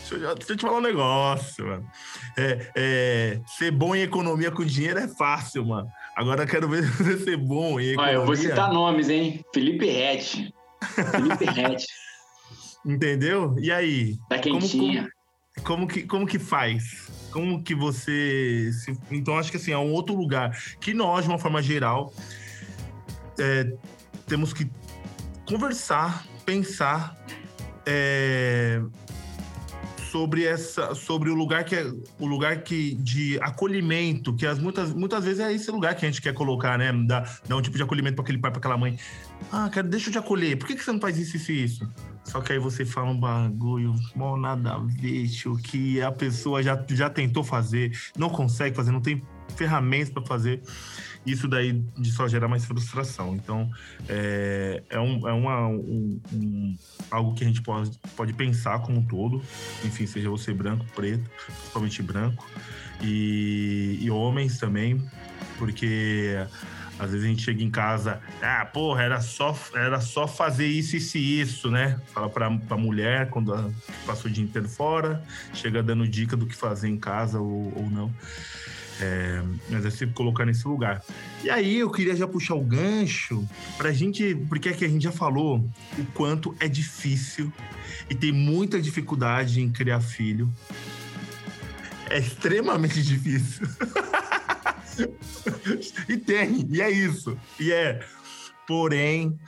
[0.00, 1.86] Deixa eu, deixa eu te falar um negócio, mano.
[2.36, 5.88] É, é, ser bom em economia com dinheiro é fácil, mano.
[6.16, 8.00] Agora eu quero ver você ser bom em economia.
[8.00, 9.44] Olha, eu vou citar nomes, hein?
[9.52, 10.52] Felipe Rett.
[11.10, 11.86] Felipe Rett.
[12.86, 13.54] Entendeu?
[13.58, 14.16] E aí?
[14.28, 15.02] Tá quentinha.
[15.02, 15.17] Como,
[15.60, 17.08] como, que, como que faz?
[17.30, 18.70] Como que você.
[18.72, 18.96] Se...
[19.10, 22.12] Então, acho que assim, é um outro lugar que nós, de uma forma geral,
[23.38, 23.72] é,
[24.26, 24.70] temos que
[25.46, 27.16] conversar, pensar
[27.86, 28.82] é,
[30.10, 34.92] sobre essa sobre o lugar que é o lugar que de acolhimento que as muitas
[34.92, 37.76] muitas vezes é esse lugar que a gente quer colocar né dar, dar um tipo
[37.76, 38.98] de acolhimento para aquele pai para aquela mãe
[39.52, 41.64] ah cara deixa eu te acolher por que, que você não faz isso isso e
[41.64, 41.92] isso
[42.28, 44.78] só que aí você fala um bagulho mal nada a
[45.56, 49.22] que a pessoa já já tentou fazer não consegue fazer não tem
[49.56, 50.62] ferramentas para fazer
[51.26, 53.34] isso daí de só gerar mais frustração.
[53.34, 53.70] Então,
[54.08, 56.76] é, é, um, é uma, um, um,
[57.10, 59.42] algo que a gente pode, pode pensar como um todo,
[59.84, 62.46] enfim, seja você branco, preto, principalmente branco,
[63.02, 65.02] e, e homens também,
[65.58, 66.36] porque
[66.98, 70.96] às vezes a gente chega em casa, ah, porra, era só, era só fazer isso,
[70.96, 72.00] isso e isso, né?
[72.12, 73.72] Fala pra, pra mulher quando
[74.04, 75.22] passou o dia inteiro fora,
[75.54, 78.12] chega dando dica do que fazer em casa ou, ou não.
[79.00, 79.40] É,
[79.70, 81.04] mas é sempre colocar nesse lugar.
[81.44, 83.46] E aí eu queria já puxar o gancho
[83.76, 85.64] pra gente, porque é que a gente já falou
[85.96, 87.52] o quanto é difícil
[88.10, 90.52] e tem muita dificuldade em criar filho.
[92.10, 93.68] É extremamente difícil.
[96.08, 97.38] e tem, e é isso.
[97.58, 98.00] E é.
[98.66, 99.38] Porém,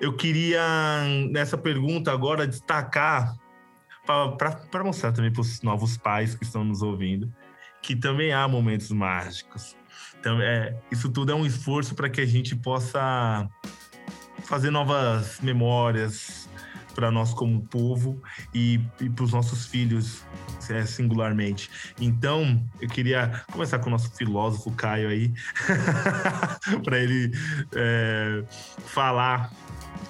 [0.00, 0.62] eu queria
[1.30, 3.36] nessa pergunta agora destacar
[4.06, 7.32] para mostrar também para os novos pais que estão nos ouvindo
[7.82, 9.76] que também há momentos mágicos.
[10.18, 13.48] Então, é, isso tudo é um esforço para que a gente possa
[14.44, 16.48] fazer novas memórias
[16.94, 18.20] para nós como povo
[18.54, 20.22] e, e para os nossos filhos
[20.68, 21.70] é, singularmente.
[22.00, 25.32] Então, eu queria começar com o nosso filósofo Caio aí,
[26.84, 27.32] para ele
[27.74, 28.44] é,
[28.86, 29.50] falar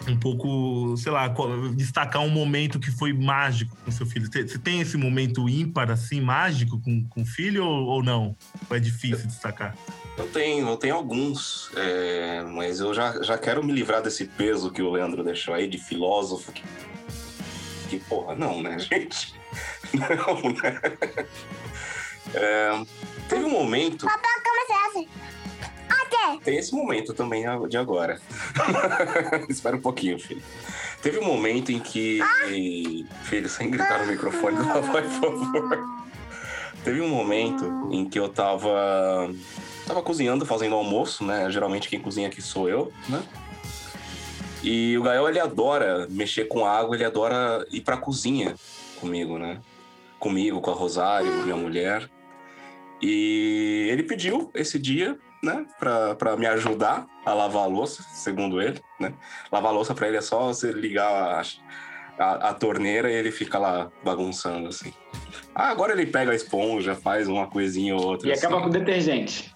[0.08, 1.32] um pouco, sei lá,
[1.74, 4.26] destacar um momento que foi mágico com seu filho.
[4.26, 8.36] Você tem esse momento ímpar, assim, mágico com, com o filho ou, ou não?
[8.68, 9.76] Ou é difícil destacar?
[10.16, 14.70] Eu tenho, eu tenho alguns, é, mas eu já, já quero me livrar desse peso
[14.70, 16.52] que o Leandro deixou aí de filósofo.
[16.52, 16.62] Que,
[17.91, 19.34] que porra, não, né, gente?
[19.93, 20.80] Não, né?
[22.32, 22.84] É,
[23.28, 24.07] teve um momento.
[24.07, 24.70] Papai, como é
[26.45, 28.20] tem esse momento também de agora.
[29.49, 30.43] Espera um pouquinho, filho.
[31.03, 32.20] Teve um momento em que.
[33.24, 35.88] Filho, sem gritar no microfone do papai, por favor.
[36.84, 39.30] Teve um momento em que eu tava.
[39.86, 41.51] Tava cozinhando, fazendo almoço, né?
[41.51, 43.22] Geralmente quem cozinha aqui sou eu, né?
[44.62, 48.54] E o Gael, ele adora mexer com água, ele adora ir pra cozinha
[49.00, 49.61] comigo, né?
[50.18, 52.11] Comigo, com a Rosário, minha mulher.
[53.00, 58.78] E ele pediu esse dia né, para me ajudar a lavar a louça, segundo ele,
[58.98, 59.14] né?
[59.50, 61.42] Lavar a louça para ele é só você ligar a,
[62.22, 64.92] a, a, torneira e ele fica lá bagunçando, assim.
[65.54, 68.28] Ah, agora ele pega a esponja, faz uma coisinha ou outra.
[68.28, 68.46] E assim.
[68.46, 69.54] acaba com detergente.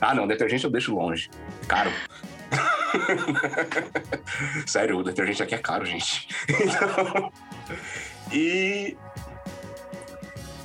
[0.00, 1.28] Ah, não, detergente eu deixo longe.
[1.66, 1.90] Caro.
[4.66, 6.28] Sério, o detergente aqui é caro, gente.
[6.48, 7.32] Então...
[8.32, 8.96] E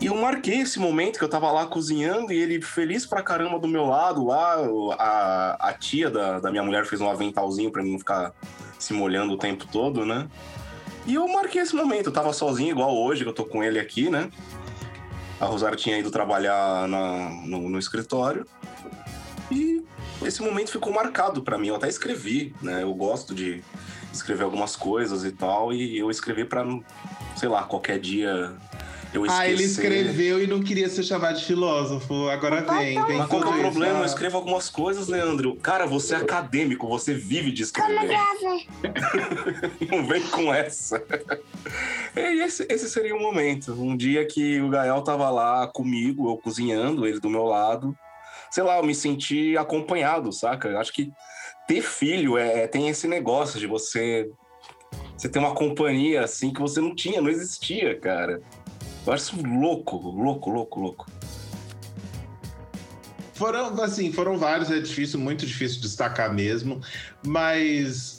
[0.02, 3.60] e eu marquei esse momento que eu tava lá cozinhando e ele feliz pra caramba
[3.60, 4.56] do meu lado lá.
[4.98, 8.34] A, a tia da, da minha mulher fez um aventalzinho pra mim ficar
[8.78, 10.30] se molhando o tempo todo, né?
[11.06, 12.08] E eu marquei esse momento.
[12.08, 14.32] Eu tava sozinho, igual hoje, que eu tô com ele aqui, né?
[15.38, 18.46] A Rosário tinha ido trabalhar na, no, no escritório.
[19.52, 19.84] E
[20.24, 21.68] esse momento ficou marcado para mim.
[21.68, 22.84] Eu até escrevi, né?
[22.84, 23.64] Eu gosto de
[24.14, 25.74] escrever algumas coisas e tal.
[25.74, 26.66] E eu escrevi para,
[27.36, 28.56] sei lá, qualquer dia
[29.14, 29.42] eu esqueci.
[29.42, 32.30] Ah, ele escreveu e não queria ser chamado de filósofo.
[32.30, 33.04] Agora vem.
[33.06, 34.00] vem Mas qual é o problema?
[34.00, 35.56] Eu escrevo algumas coisas, Leandro.
[35.56, 38.18] Cara, você é acadêmico, você vive de escrever.
[39.90, 41.04] não vem com essa.
[42.16, 43.74] E esse, esse seria o momento.
[43.74, 47.98] Um dia que o Gael tava lá comigo, eu cozinhando, ele do meu lado.
[48.52, 50.68] Sei lá, eu me senti acompanhado, saca?
[50.68, 51.12] Eu acho que
[51.68, 54.30] ter filho é, tem esse negócio de você
[55.16, 58.42] Você tem uma companhia assim que você não tinha, não existia, cara.
[59.06, 61.06] Eu acho louco, louco, louco, louco.
[63.34, 66.82] Foram, assim, foram vários, é difícil, muito difícil destacar mesmo,
[67.26, 68.19] mas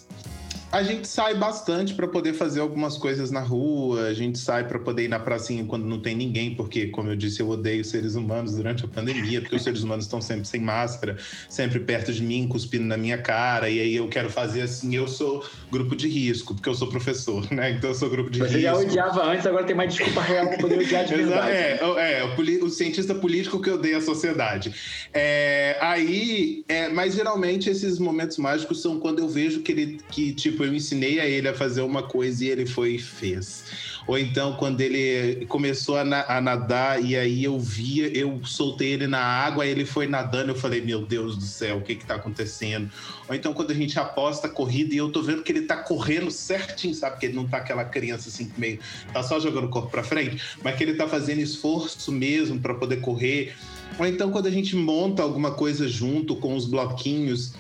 [0.73, 4.79] a gente sai bastante para poder fazer algumas coisas na rua, a gente sai para
[4.79, 8.15] poder ir na pracinha quando não tem ninguém, porque, como eu disse, eu odeio seres
[8.15, 11.17] humanos durante a pandemia, porque os seres humanos estão sempre sem máscara,
[11.49, 15.09] sempre perto de mim, cuspindo na minha cara, e aí eu quero fazer assim, eu
[15.09, 17.73] sou grupo de risco, porque eu sou professor, né?
[17.73, 18.61] Então eu sou grupo de Você risco.
[18.61, 21.51] Você já odiava antes, agora tem mais desculpa real para poder odiar de verdade.
[21.51, 24.73] É, é o, o, cientista político que odeia a sociedade.
[25.13, 30.33] É, aí, é, mas geralmente esses momentos mágicos são quando eu vejo que ele, que
[30.33, 33.65] tipo, tipo, eu ensinei a ele a fazer uma coisa e ele foi e fez.
[34.07, 38.93] Ou então, quando ele começou a, na, a, nadar e aí eu via, eu soltei
[38.93, 42.05] ele na água, ele foi nadando, eu falei, meu Deus do céu, o que que
[42.05, 42.91] tá acontecendo?
[43.29, 45.77] Ou então, quando a gente aposta a corrida e eu tô vendo que ele tá
[45.77, 47.19] correndo certinho, sabe?
[47.19, 48.81] Que ele não tá aquela criança assim, meio,
[49.13, 52.75] tá só jogando o corpo pra frente, mas que ele tá fazendo esforço mesmo para
[52.75, 53.55] poder correr.
[53.99, 57.53] Ou então, quando a gente monta alguma coisa junto com os bloquinhos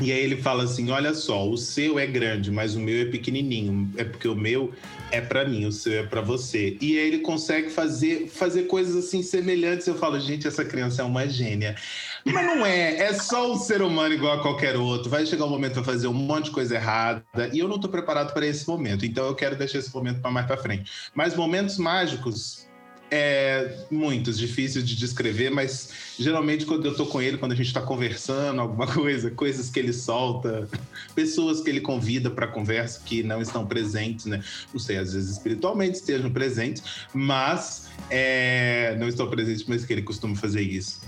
[0.00, 3.10] e aí ele fala assim: olha só, o seu é grande, mas o meu é
[3.10, 3.90] pequenininho.
[3.96, 4.72] É porque o meu
[5.10, 6.76] é para mim, o seu é para você.
[6.80, 9.86] E aí ele consegue fazer, fazer coisas assim semelhantes.
[9.86, 11.76] Eu falo, gente, essa criança é uma gênia.
[12.24, 15.08] Mas não é, é só um ser humano igual a qualquer outro.
[15.08, 17.90] Vai chegar um momento para fazer um monte de coisa errada e eu não estou
[17.90, 19.06] preparado para esse momento.
[19.06, 20.90] Então eu quero deixar esse momento para mais para frente.
[21.14, 22.65] Mas momentos mágicos
[23.10, 27.72] é, muitos, difícil de descrever, mas geralmente quando eu tô com ele, quando a gente
[27.72, 30.68] tá conversando, alguma coisa, coisas que ele solta,
[31.14, 34.42] pessoas que ele convida para conversa que não estão presentes, né?
[34.72, 36.82] Não sei, às vezes espiritualmente estejam presentes,
[37.14, 41.00] mas é, não estão presentes, mas que ele costuma fazer isso.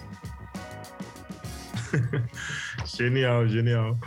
[2.97, 3.99] genial, genial.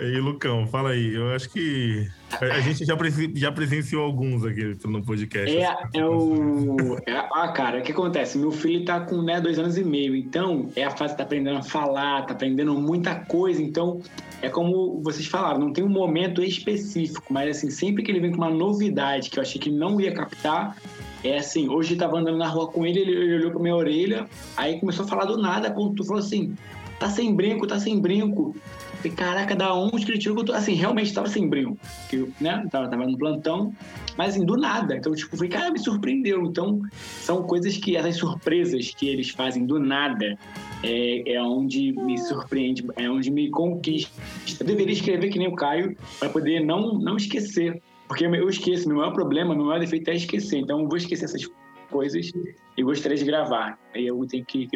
[0.00, 1.14] E Lucão, fala aí.
[1.14, 2.10] Eu acho que
[2.40, 2.96] a gente já,
[3.34, 5.56] já presenciou alguns aqui no podcast.
[5.56, 6.76] É, é o.
[7.06, 8.38] É, ah, cara, o que acontece?
[8.38, 11.24] Meu filho tá com né, dois anos e meio, então é a fase que tá
[11.24, 13.62] aprendendo a falar, tá aprendendo muita coisa.
[13.62, 14.00] Então,
[14.42, 18.30] é como vocês falaram, não tem um momento específico, mas assim, sempre que ele vem
[18.30, 20.76] com uma novidade que eu achei que não ia captar,
[21.24, 24.28] é assim, hoje eu tava andando na rua com ele, ele olhou pra minha orelha,
[24.56, 26.54] aí começou a falar do nada, tu falou assim,
[26.98, 28.54] tá sem brinco, tá sem brinco.
[28.98, 30.52] Falei, caraca, da onde que ele tirou que.
[30.52, 31.78] Assim, realmente tava sem brinco.
[32.00, 33.72] Porque, né, tava, tava no plantão,
[34.16, 34.96] mas assim, do nada.
[34.96, 36.44] Então, tipo, falei, cara, me surpreendeu.
[36.44, 40.36] Então, são coisas que, essas surpresas que eles fazem do nada,
[40.82, 44.12] é, é onde me surpreende, é onde me conquista.
[44.58, 47.80] Eu deveria escrever que nem o Caio, para poder não, não esquecer.
[48.08, 50.58] Porque eu esqueço, meu maior problema, meu maior defeito é esquecer.
[50.58, 51.48] Então, eu vou esquecer essas
[51.88, 52.32] coisas
[52.76, 53.78] e gostaria de gravar.
[53.94, 54.68] Aí eu tenho que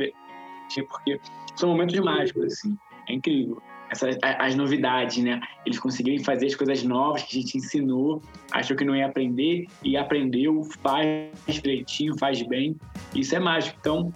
[0.80, 1.20] porque
[1.56, 2.76] são momentos mágicos, assim.
[3.08, 3.60] É incrível.
[3.92, 5.40] Essas, as novidades, né?
[5.66, 9.66] Eles conseguirem fazer as coisas novas que a gente ensinou, achou que não ia aprender
[9.84, 12.74] e aprendeu, faz direitinho, faz bem.
[13.14, 13.76] Isso é mágico.
[13.78, 14.12] Então,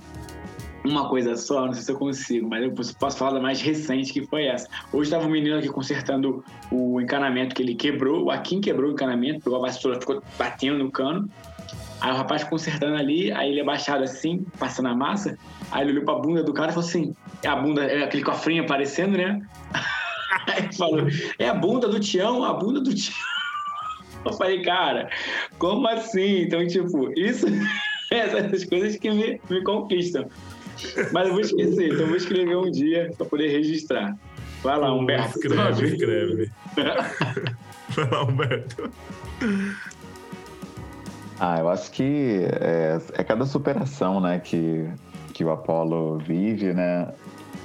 [0.86, 4.12] uma coisa só, não sei se eu consigo, mas eu posso falar da mais recente
[4.12, 4.68] que foi essa.
[4.92, 8.92] Hoje estava um menino aqui consertando o encanamento que ele quebrou, o Akin quebrou o
[8.92, 11.28] encanamento, pegou a vassoura, ficou batendo no cano.
[12.00, 15.38] Aí o rapaz consertando ali, aí ele abaixado assim, passando a massa,
[15.70, 18.22] aí ele olhou pra bunda do cara e falou assim: é a bunda, é aquele
[18.22, 19.40] cofrinho aparecendo, né?
[20.46, 21.06] Aí ele falou:
[21.38, 23.16] é a bunda do Tião, a bunda do Tião.
[24.24, 25.08] Eu falei, cara,
[25.58, 26.42] como assim?
[26.42, 27.46] Então, tipo, isso,
[28.10, 30.28] essas coisas que me, me conquistam.
[31.12, 34.16] Mas eu vou esquecer, então eu vou escrever um dia para poder registrar.
[34.62, 35.38] Vai lá, Humberto.
[35.38, 36.50] Escreve, escreve.
[36.74, 38.90] Vai lá, Humberto.
[41.38, 44.88] Ah, eu acho que é, é, cada superação, né, que,
[45.34, 47.12] que o Apolo vive, né?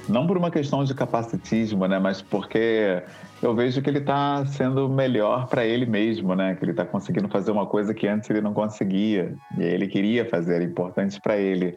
[0.08, 3.02] Não por uma questão de capacitismo, né, mas porque
[3.42, 6.54] eu vejo que ele está sendo melhor para ele mesmo, né?
[6.54, 10.24] Que ele está conseguindo fazer uma coisa que antes ele não conseguia e ele queria
[10.28, 11.76] fazer, era importante para ele.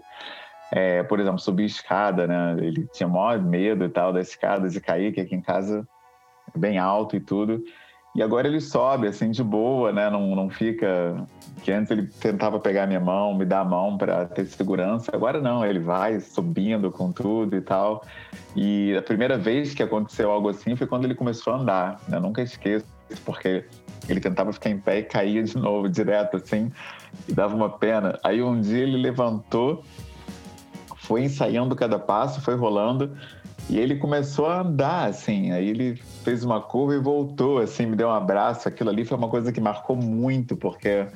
[0.72, 2.58] É, por exemplo, subir escada, né?
[2.60, 5.88] Ele tinha maior medo e tal da escada de cair, que aqui em casa
[6.54, 7.64] é bem alto e tudo.
[8.16, 10.09] E agora ele sobe, assim, de boa, né?
[10.09, 11.28] Não, não fica.
[11.63, 15.11] Que antes ele tentava pegar minha mão, me dar a mão para ter segurança.
[15.13, 18.05] Agora não, ele vai subindo com tudo e tal.
[18.55, 21.99] E a primeira vez que aconteceu algo assim foi quando ele começou a andar.
[22.07, 22.16] Né?
[22.16, 22.86] Eu nunca esqueço,
[23.26, 23.66] porque
[24.07, 26.72] ele tentava ficar em pé e caía de novo, direto, assim,
[27.28, 28.18] e dava uma pena.
[28.24, 29.84] Aí um dia ele levantou,
[30.95, 33.11] foi ensaiando cada passo, foi rolando.
[33.68, 35.51] E ele começou a andar, assim.
[35.51, 38.68] Aí ele fez uma curva e voltou, assim, me deu um abraço.
[38.68, 41.07] Aquilo ali foi uma coisa que marcou muito, porque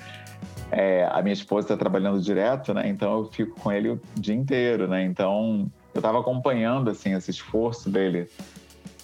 [0.72, 2.88] é, a minha esposa está trabalhando direto, né?
[2.89, 5.04] Então eu fico com ele o dia inteiro, né?
[5.04, 8.28] Então eu estava acompanhando, assim, esse esforço dele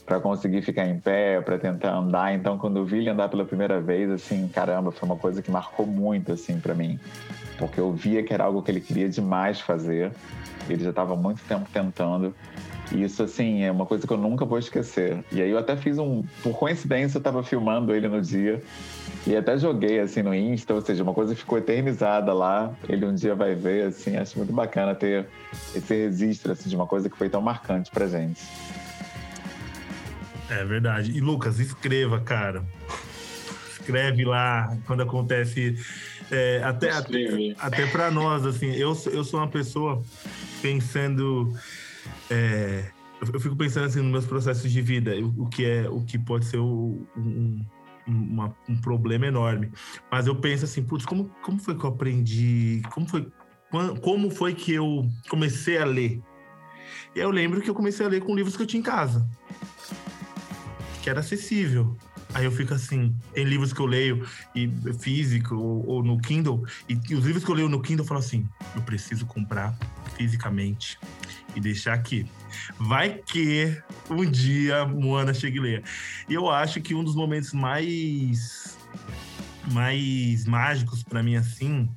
[0.06, 2.34] para conseguir ficar em pé, para tentar andar.
[2.34, 5.50] Então, quando eu vi ele andar pela primeira vez, assim, caramba, foi uma coisa que
[5.50, 7.00] marcou muito, assim, para mim.
[7.58, 10.12] Porque eu via que era algo que ele queria demais fazer.
[10.70, 12.36] Ele já estava muito tempo tentando.
[12.92, 15.24] E isso, assim, é uma coisa que eu nunca vou esquecer.
[15.32, 16.24] E aí eu até fiz um...
[16.44, 18.62] Por coincidência, eu estava filmando ele no dia.
[19.26, 20.74] E até joguei, assim, no Insta.
[20.74, 22.74] Ou seja, uma coisa ficou eternizada lá.
[22.88, 24.16] Ele um dia vai ver, assim.
[24.18, 25.28] Acho muito bacana ter
[25.74, 28.42] esse registro, assim, de uma coisa que foi tão marcante pra gente.
[30.50, 31.12] É verdade.
[31.12, 32.64] E Lucas, escreva, cara.
[33.72, 35.76] Escreve lá quando acontece.
[36.32, 40.04] É, até até, até para nós, assim, eu, eu sou uma pessoa
[40.62, 41.52] pensando.
[42.30, 42.92] É,
[43.34, 46.46] eu fico pensando assim nos meus processos de vida, o que é o que pode
[46.46, 47.66] ser um, um,
[48.06, 49.72] uma, um problema enorme.
[50.12, 52.82] Mas eu penso assim, putz, como, como foi que eu aprendi?
[52.92, 53.32] Como foi,
[54.02, 56.22] como foi que eu comecei a ler?
[57.16, 59.28] E eu lembro que eu comecei a ler com livros que eu tinha em casa
[61.06, 61.96] que era acessível.
[62.34, 64.68] Aí eu fico assim, tem livros que eu leio e
[65.00, 68.08] físico ou, ou no Kindle e, e, os livros que eu leio no Kindle eu
[68.08, 69.78] falo assim, eu preciso comprar
[70.18, 71.00] fisicamente
[71.56, 72.26] e deixar aqui.
[72.80, 73.76] Vai que
[74.10, 75.84] um dia Moana chegue e.
[76.30, 78.78] E eu acho que um dos momentos mais
[79.72, 81.90] mais mágicos para mim assim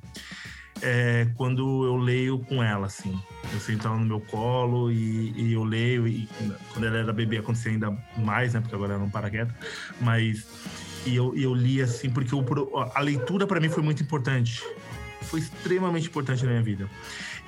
[0.81, 3.19] é quando eu leio com ela, assim.
[3.53, 6.07] Eu sento ela no meu colo e, e, eu leio.
[6.07, 6.27] E
[6.73, 8.61] quando ela era bebê acontecia ainda mais, né?
[8.61, 9.53] Porque agora ela não para quieta.
[10.01, 10.47] Mas.
[11.05, 12.45] E eu, eu li assim, porque eu,
[12.93, 14.63] a leitura para mim foi muito importante.
[15.23, 16.89] Foi extremamente importante na minha vida.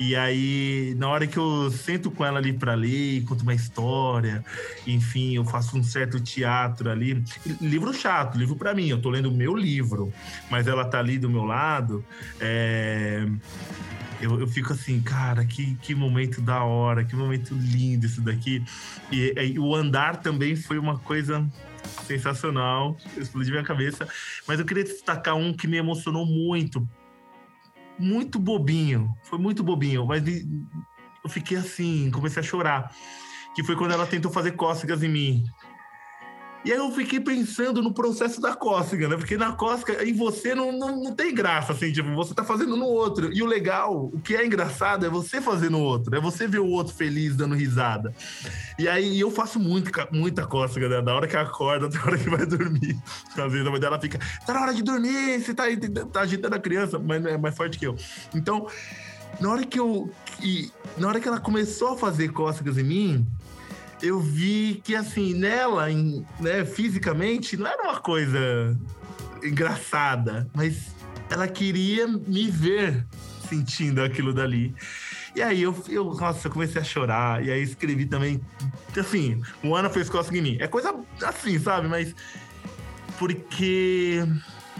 [0.02, 4.44] E aí, na hora que eu sento com ela ali para ler, conto uma história,
[4.88, 7.24] enfim, eu faço um certo teatro ali.
[7.62, 10.12] Livro chato, livro para mim, eu tô lendo o meu livro,
[10.50, 12.04] mas ela tá ali do meu lado.
[12.40, 13.28] É...
[14.20, 18.64] Eu, eu, fico assim, cara, que, que momento da hora, que momento lindo isso daqui.
[19.12, 21.48] E, e o andar também foi uma coisa
[22.08, 24.08] sensacional, explodiu minha cabeça.
[24.48, 26.88] Mas eu queria destacar um que me emocionou muito,
[28.02, 29.16] muito bobinho.
[29.24, 32.92] Foi muito bobinho, mas eu fiquei assim, comecei a chorar.
[33.56, 35.44] Que foi quando ela tentou fazer cócegas em mim.
[36.64, 39.18] E aí eu fiquei pensando no processo da cócega, né?
[39.18, 42.76] Porque na cócega, em você não, não, não, tem graça, assim, tipo, você tá fazendo
[42.76, 43.34] no outro.
[43.34, 46.60] E o legal, o que é engraçado é você fazer no outro, é você ver
[46.60, 48.14] o outro feliz, dando risada.
[48.78, 51.02] E aí eu faço muito, muita cócega, né?
[51.02, 52.96] Da hora que acorda até a hora que vai dormir.
[53.36, 55.64] Às vezes a mãe dela fica, tá na hora de dormir, você tá,
[56.12, 57.96] tá agitando a criança, mas é mais forte que eu.
[58.36, 58.68] Então,
[59.40, 60.12] na hora que eu.
[60.42, 63.28] E, na hora que ela começou a fazer cócegas em mim,
[64.02, 68.78] eu vi que, assim, nela, em, né, fisicamente, não era uma coisa
[69.44, 70.96] engraçada, mas
[71.30, 73.06] ela queria me ver
[73.48, 74.74] sentindo aquilo dali.
[75.36, 77.46] E aí eu, eu, nossa, eu comecei a chorar.
[77.46, 78.42] E aí escrevi também.
[78.98, 80.58] Assim, o Ana fez cócega em mim.
[80.60, 80.94] É coisa
[81.24, 81.88] assim, sabe?
[81.88, 82.14] Mas.
[83.18, 84.24] Porque.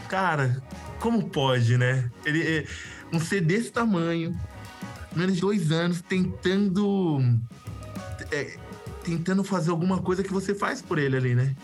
[0.10, 0.62] Cara,
[1.00, 2.10] como pode, né?
[2.26, 2.66] Ele, é,
[3.14, 4.38] um ser desse tamanho,
[5.16, 7.20] menos de dois anos, tentando.
[8.30, 8.58] É,
[9.04, 11.56] tentando fazer alguma coisa que você faz por ele ali, né?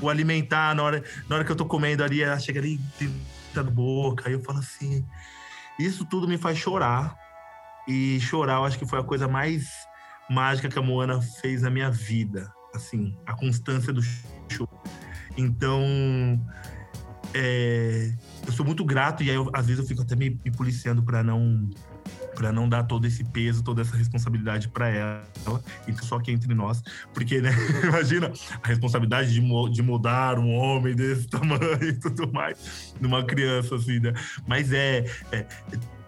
[0.00, 3.70] O alimentar, na hora, na hora que eu tô comendo ali, ela chega ali, tentando
[3.70, 5.04] boca, aí eu falo assim.
[5.78, 7.16] Isso tudo me faz chorar.
[7.86, 9.68] E chorar, eu acho que foi a coisa mais
[10.28, 12.52] mágica que a Moana fez na minha vida.
[12.74, 14.68] Assim, a constância do choro.
[15.36, 15.84] Então,
[17.32, 18.12] é,
[18.46, 21.02] eu sou muito grato e aí eu, às vezes eu fico até me, me policiando
[21.02, 21.68] para não
[22.34, 25.60] para não dar todo esse peso, toda essa responsabilidade para ela, então
[26.02, 26.82] só que entre nós,
[27.12, 27.50] porque, né,
[27.82, 28.32] imagina
[28.62, 34.00] a responsabilidade de, de mudar um homem desse tamanho e tudo mais, numa criança assim,
[34.00, 34.12] né?
[34.46, 35.46] Mas é, é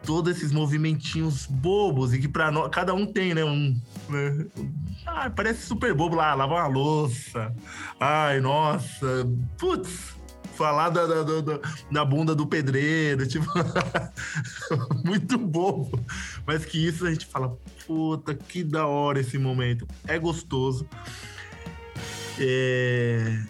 [0.06, 4.46] todos esses movimentinhos bobos e que para nós cada um tem, né, um, né?
[5.04, 7.54] Ah, parece super bobo lá, lavar uma louça.
[7.98, 10.15] Ai, nossa, putz,
[10.56, 13.46] falar da, da, da, da bunda do pedreiro, tipo,
[15.04, 16.04] muito bobo.
[16.46, 19.86] Mas que isso a gente fala, puta, que da hora esse momento.
[20.06, 20.88] É gostoso.
[22.38, 23.40] É...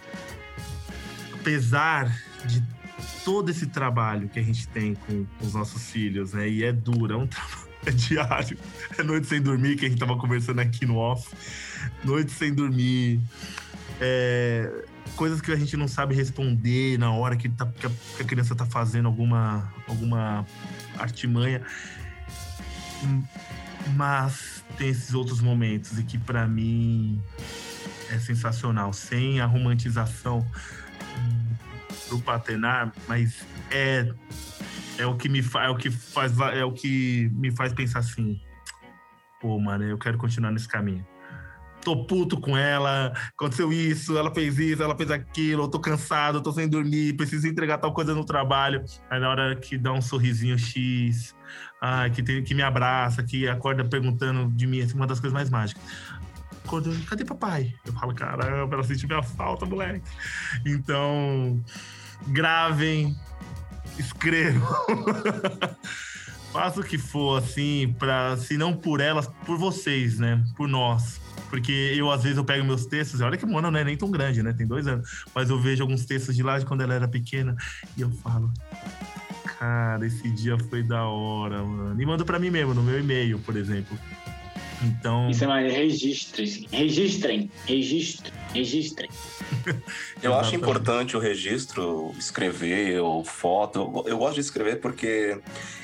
[1.35, 2.63] Apesar de
[3.25, 6.49] todo esse trabalho que a gente tem com, com os nossos filhos, né?
[6.49, 8.59] E é duro, é um trabalho é diário.
[8.99, 11.29] É noite sem dormir, que a gente tava conversando aqui no off.
[12.05, 13.21] Noite sem dormir.
[14.01, 14.85] É,
[15.17, 18.25] coisas que a gente não sabe responder na hora que, tá, que, a, que a
[18.25, 20.47] criança está fazendo alguma, alguma
[20.99, 21.63] artimanha.
[23.97, 27.21] Mas tem esses outros momentos e que para mim
[28.11, 30.47] é sensacional, sem a romantização
[32.09, 34.13] do paternar, mas é
[34.99, 38.41] é o que me é o que faz é o que me faz pensar assim,
[39.41, 41.05] pô, mano, eu quero continuar nesse caminho.
[41.87, 46.51] Tô puto com ela, aconteceu isso, ela fez isso, ela fez aquilo, tô cansado, tô
[46.51, 48.85] sem dormir, preciso entregar tal coisa no trabalho.
[49.09, 51.33] Aí na hora que dá um sorrisinho X,
[51.81, 55.33] ai, que, tem, que me abraça, que acorda perguntando de mim, assim, uma das coisas
[55.33, 55.81] mais mágicas.
[56.65, 57.73] Acorda, cadê papai?
[57.85, 60.03] Eu falo, caramba, ela sentiu minha falta, moleque.
[60.67, 61.63] Então,
[62.27, 63.17] gravem,
[63.97, 64.67] escrevam.
[66.53, 70.43] Faça o que for, assim, para se não por elas, por vocês, né?
[70.57, 71.25] Por nós.
[71.49, 74.11] Porque eu, às vezes, eu pego meus textos, olha que Mona não é nem tão
[74.11, 74.53] grande, né?
[74.53, 75.25] Tem dois anos.
[75.35, 77.57] Mas eu vejo alguns textos de lá de quando ela era pequena
[77.97, 78.53] e eu falo,
[79.59, 82.01] cara, esse dia foi da hora, mano.
[82.01, 83.97] E mando para mim mesmo, no meu e-mail, por exemplo.
[84.87, 85.29] Então.
[85.29, 86.67] Isso é mais registrem.
[86.71, 87.51] Registrem.
[87.67, 88.33] Registrem.
[88.55, 89.11] Registrem.
[90.23, 94.05] Eu acho importante o registro, escrever ou foto.
[94.07, 95.39] Eu, gosto de escrever porque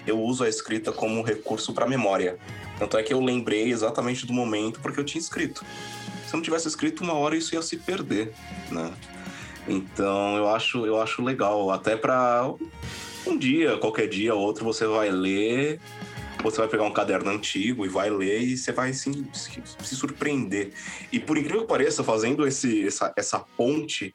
[0.07, 2.39] eu uso a escrita como um recurso para memória.
[2.79, 5.65] Tanto é que eu lembrei exatamente do momento porque eu tinha escrito.
[6.27, 8.33] Se eu não tivesse escrito uma hora, isso ia se perder,
[8.71, 8.93] né?
[9.69, 12.51] Então eu acho, eu acho legal, até para
[13.27, 15.79] um dia, qualquer dia, outro, você vai ler
[16.43, 19.97] você vai pegar um caderno antigo e vai ler e você vai se, se, se
[19.97, 20.73] surpreender.
[21.13, 24.15] E por incrível que pareça, fazendo esse, essa, essa ponte,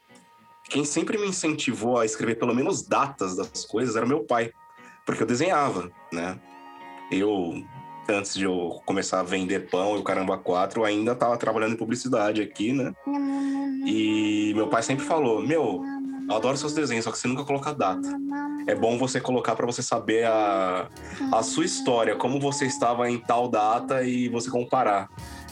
[0.69, 4.51] quem sempre me incentivou a escrever pelo menos datas das coisas era meu pai,
[5.05, 6.37] porque eu desenhava, né?
[7.09, 7.63] Eu,
[8.09, 11.77] antes de eu começar a vender pão e o caramba quatro, ainda estava trabalhando em
[11.77, 12.93] publicidade aqui, né?
[13.85, 15.81] E meu pai sempre falou: Meu,
[16.27, 18.07] eu adoro seus desenhos, só que você nunca coloca data.
[18.67, 20.87] É bom você colocar para você saber a,
[21.31, 25.09] a sua história, como você estava em tal data e você comparar.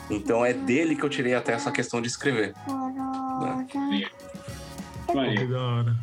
[0.09, 2.53] Então é dele que eu tirei até essa questão de escrever.
[3.41, 3.67] Né?
[5.37, 5.95] Que da hora.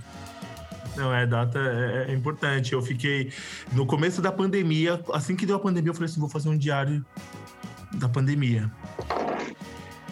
[0.97, 2.73] Não, é, data é, é, importante.
[2.73, 3.33] Eu fiquei.
[3.73, 6.57] No começo da pandemia, assim que deu a pandemia, eu falei assim: vou fazer um
[6.57, 7.05] diário
[7.95, 8.71] da pandemia.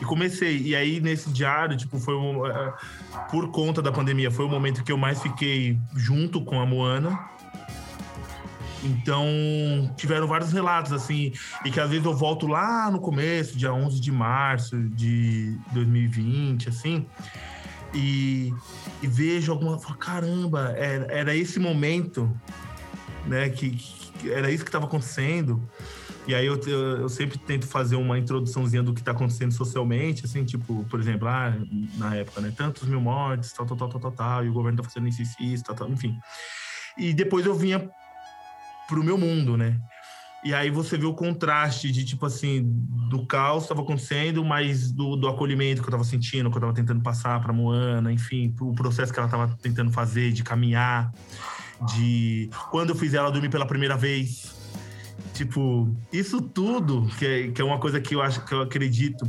[0.01, 0.62] E comecei.
[0.62, 2.72] E aí, nesse diário, tipo, foi um, uh,
[3.30, 7.18] por conta da pandemia, foi o momento que eu mais fiquei junto com a Moana.
[8.82, 9.26] Então,
[9.96, 11.32] tiveram vários relatos, assim,
[11.64, 16.70] e que às vezes eu volto lá no começo, dia 11 de março de 2020,
[16.70, 17.07] assim,
[17.94, 18.55] e,
[19.03, 19.78] e vejo alguma.
[19.78, 22.30] Falo, caramba, era, era esse momento,
[23.26, 25.62] né, que, que era isso que estava acontecendo.
[26.31, 30.24] E aí eu, eu, eu, sempre tento fazer uma introduçãozinha do que está acontecendo socialmente,
[30.24, 31.53] assim, tipo, por exemplo, ah,
[31.99, 32.53] na época, né?
[32.57, 35.22] Tantos mil mortes, tal, tal, tal, tal, tal, tal, e o governo tá fazendo isso,
[35.41, 36.16] isso, tal, tal, enfim.
[36.97, 37.91] E depois eu vinha
[38.87, 39.76] pro meu mundo, né?
[40.45, 42.62] E aí você vê o contraste de, tipo assim,
[43.11, 46.61] do caos que estava acontecendo, mas do, do acolhimento que eu estava sentindo, que eu
[46.61, 51.11] estava tentando passar para Moana, enfim, o processo que ela estava tentando fazer, de caminhar,
[51.89, 52.49] de...
[52.70, 54.59] Quando eu fiz ela dormir pela primeira vez,
[55.35, 59.26] Tipo, isso tudo, que é, que é uma coisa que eu acho que eu acredito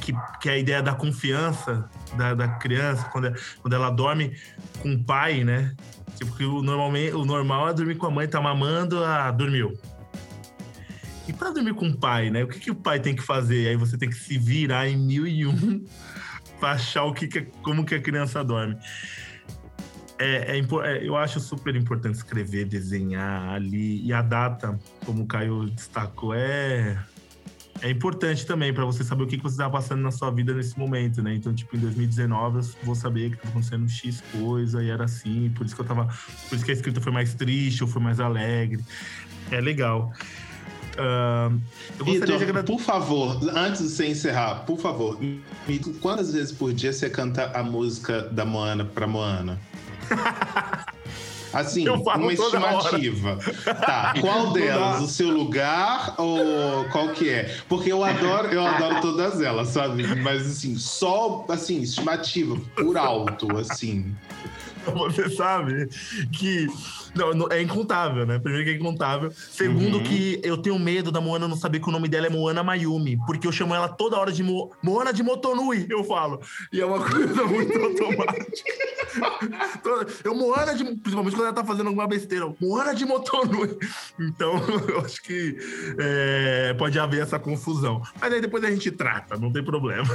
[0.00, 4.36] que, que é a ideia da confiança da, da criança, quando, quando ela dorme
[4.80, 5.74] com o pai, né?
[6.16, 9.72] Tipo, que o, normalmente, o normal é dormir com a mãe, tá mamando, ah, dormiu.
[11.28, 12.42] E para dormir com o pai, né?
[12.42, 13.68] O que, que o pai tem que fazer?
[13.68, 15.84] Aí você tem que se virar em mil e um
[16.58, 18.76] para achar o que, que como que a criança dorme
[20.22, 24.04] é, é, é, eu acho super importante escrever, desenhar ali.
[24.04, 26.96] E a data, como o Caio destacou, é,
[27.80, 30.54] é importante também para você saber o que, que você está passando na sua vida
[30.54, 31.34] nesse momento, né?
[31.34, 35.50] Então, tipo, em 2019 eu vou saber que estava acontecendo X coisa e era assim,
[35.56, 36.06] por isso que eu tava.
[36.48, 38.84] Por isso que a escrita foi mais triste ou foi mais alegre.
[39.50, 40.12] É legal.
[40.92, 41.58] Uh,
[42.04, 45.18] Vitor, por favor, antes de você encerrar, por favor,
[46.02, 49.58] quantas vezes por dia você canta a música da Moana pra Moana?
[51.52, 53.38] Assim, uma estimativa.
[53.64, 55.02] Tá, qual delas?
[55.02, 57.54] O seu lugar ou qual que é?
[57.68, 60.02] Porque eu adoro, eu adoro todas elas, sabe?
[60.16, 64.14] Mas assim, só assim, estimativa, por alto, assim.
[64.94, 65.88] Você sabe
[66.32, 66.66] que
[67.14, 68.38] não, não, é incontável, né?
[68.38, 69.30] Primeiro que é incontável.
[69.30, 70.02] Segundo uhum.
[70.02, 73.18] que eu tenho medo da Moana não saber que o nome dela é Moana Mayumi.
[73.26, 74.72] Porque eu chamo ela toda hora de Mo...
[74.82, 76.40] Moana de Motonui, eu falo.
[76.72, 78.72] E é uma coisa muito automática.
[80.24, 80.84] eu, Moana de...
[80.84, 82.52] Principalmente quando ela tá fazendo alguma besteira.
[82.60, 83.76] Moana de Motonui.
[84.18, 84.54] Então,
[84.88, 85.56] eu acho que
[85.98, 88.02] é, pode haver essa confusão.
[88.20, 90.08] Mas aí depois a gente trata, não tem problema.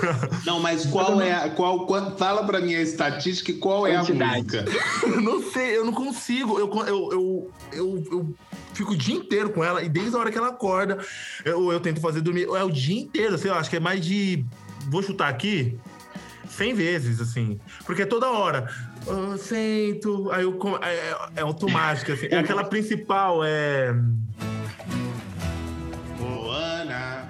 [0.46, 1.50] Não, mas qual é a...
[1.50, 4.57] Qual, qual, fala pra mim a estatística e qual é a música?
[5.22, 6.60] não sei, eu não consigo.
[6.60, 8.36] Eu, eu, eu, eu, eu
[8.74, 10.98] fico o dia inteiro com ela e desde a hora que ela acorda,
[11.44, 12.44] eu, eu tento fazer dormir.
[12.44, 14.46] É o dia inteiro, sei lá, acho que é mais de.
[14.90, 15.78] Vou chutar aqui.
[16.50, 17.60] 100 vezes, assim.
[17.86, 18.68] Porque é toda hora.
[19.06, 20.58] Eu sento, aí eu.
[20.82, 22.28] É, é, é automático, assim.
[22.30, 23.94] É aquela principal, é.
[26.20, 27.28] Moana.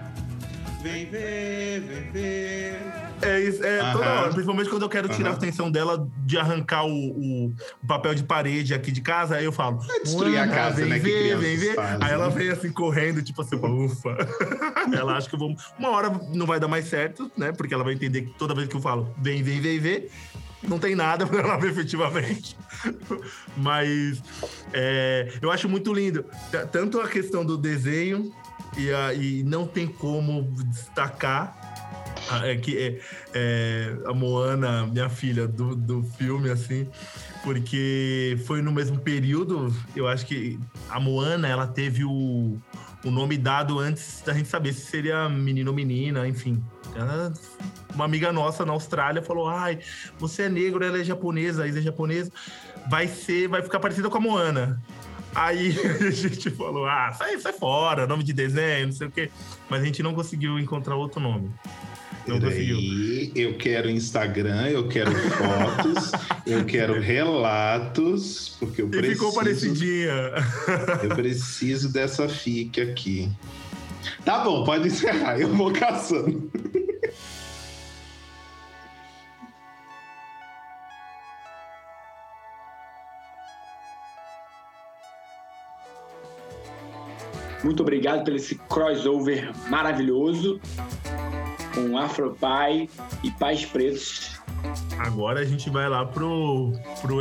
[0.82, 3.07] Vem ver, vem ver.
[3.22, 6.86] É, isso, é toda hora, principalmente quando eu quero tirar a atenção dela de arrancar
[6.86, 7.54] o, o-
[7.84, 9.80] o papel de parede aqui de casa, aí eu falo.
[10.04, 11.74] destruir a "Moana, casa, vem né, ver, vem ver.
[11.76, 11.98] fazem.
[12.08, 14.16] Aí ela vem assim correndo, tipo assim, ufa.
[14.96, 15.56] ela acha que eu vou.
[15.80, 17.52] Uma hora não vai dar mais certo, né?
[17.52, 20.08] Porque ela vai entender que toda vez que eu falo vem, vem, vem, vem,
[20.64, 22.56] não tem nada pra ela ver efetivamente.
[23.58, 24.22] Mas
[24.74, 26.24] é, eu acho muito lindo.
[26.72, 28.32] Tanto a questão do desenho
[28.78, 31.67] e, a- e não tem como destacar
[32.30, 33.00] a- é que é,
[33.34, 36.88] é, a Moana, minha filha, do, do filme, assim,
[37.44, 40.60] porque foi no mesmo período, eu acho que
[40.90, 42.58] a Moana, ela teve o,
[43.06, 46.62] o nome dado antes da gente saber se seria menino ou menina, enfim.
[46.96, 47.34] Ela-
[47.94, 49.80] uma amiga nossa na Austrália falou, ai,
[50.20, 52.32] você é negro, ela é japonesa, a Isa é japonesa,
[52.90, 54.82] vai ser, vai ficar parecida com a Moana.
[55.34, 55.76] Aí
[56.08, 59.30] a gente falou, ah, sai, sai fora, nome de desenho, não sei o quê.
[59.70, 61.52] Mas a gente não conseguiu encontrar outro nome.
[62.28, 66.12] Peraí, eu quero Instagram, eu quero fotos,
[66.46, 69.14] eu quero relatos, porque eu E preciso.
[69.14, 70.12] ficou parecidinha.
[71.04, 73.32] Eu preciso dessa fique aqui.
[74.26, 76.52] Tá bom, pode encerrar, eu vou caçando.
[87.64, 90.60] Muito obrigado pelo esse crossover maravilhoso
[91.78, 92.90] com Afropai
[93.24, 94.32] e Pais Pretos.
[94.98, 96.74] Agora a gente vai lá pro.
[97.02, 97.18] pro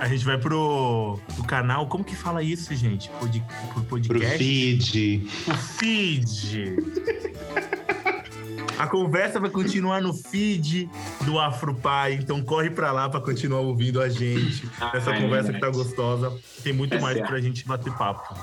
[0.00, 1.86] a gente vai pro, pro canal.
[1.86, 3.08] Como que fala isso, gente?
[3.20, 4.38] Pod, pro Pro podcast?
[4.38, 5.28] feed.
[5.48, 6.76] O feed.
[8.78, 10.90] A conversa vai continuar no feed
[11.24, 14.68] do Afropai, então corre pra lá pra continuar ouvindo a gente.
[14.92, 16.36] Essa Ah, é conversa que tá gostosa.
[16.64, 17.28] Tem muito É mais certo.
[17.28, 18.34] pra gente bater papo.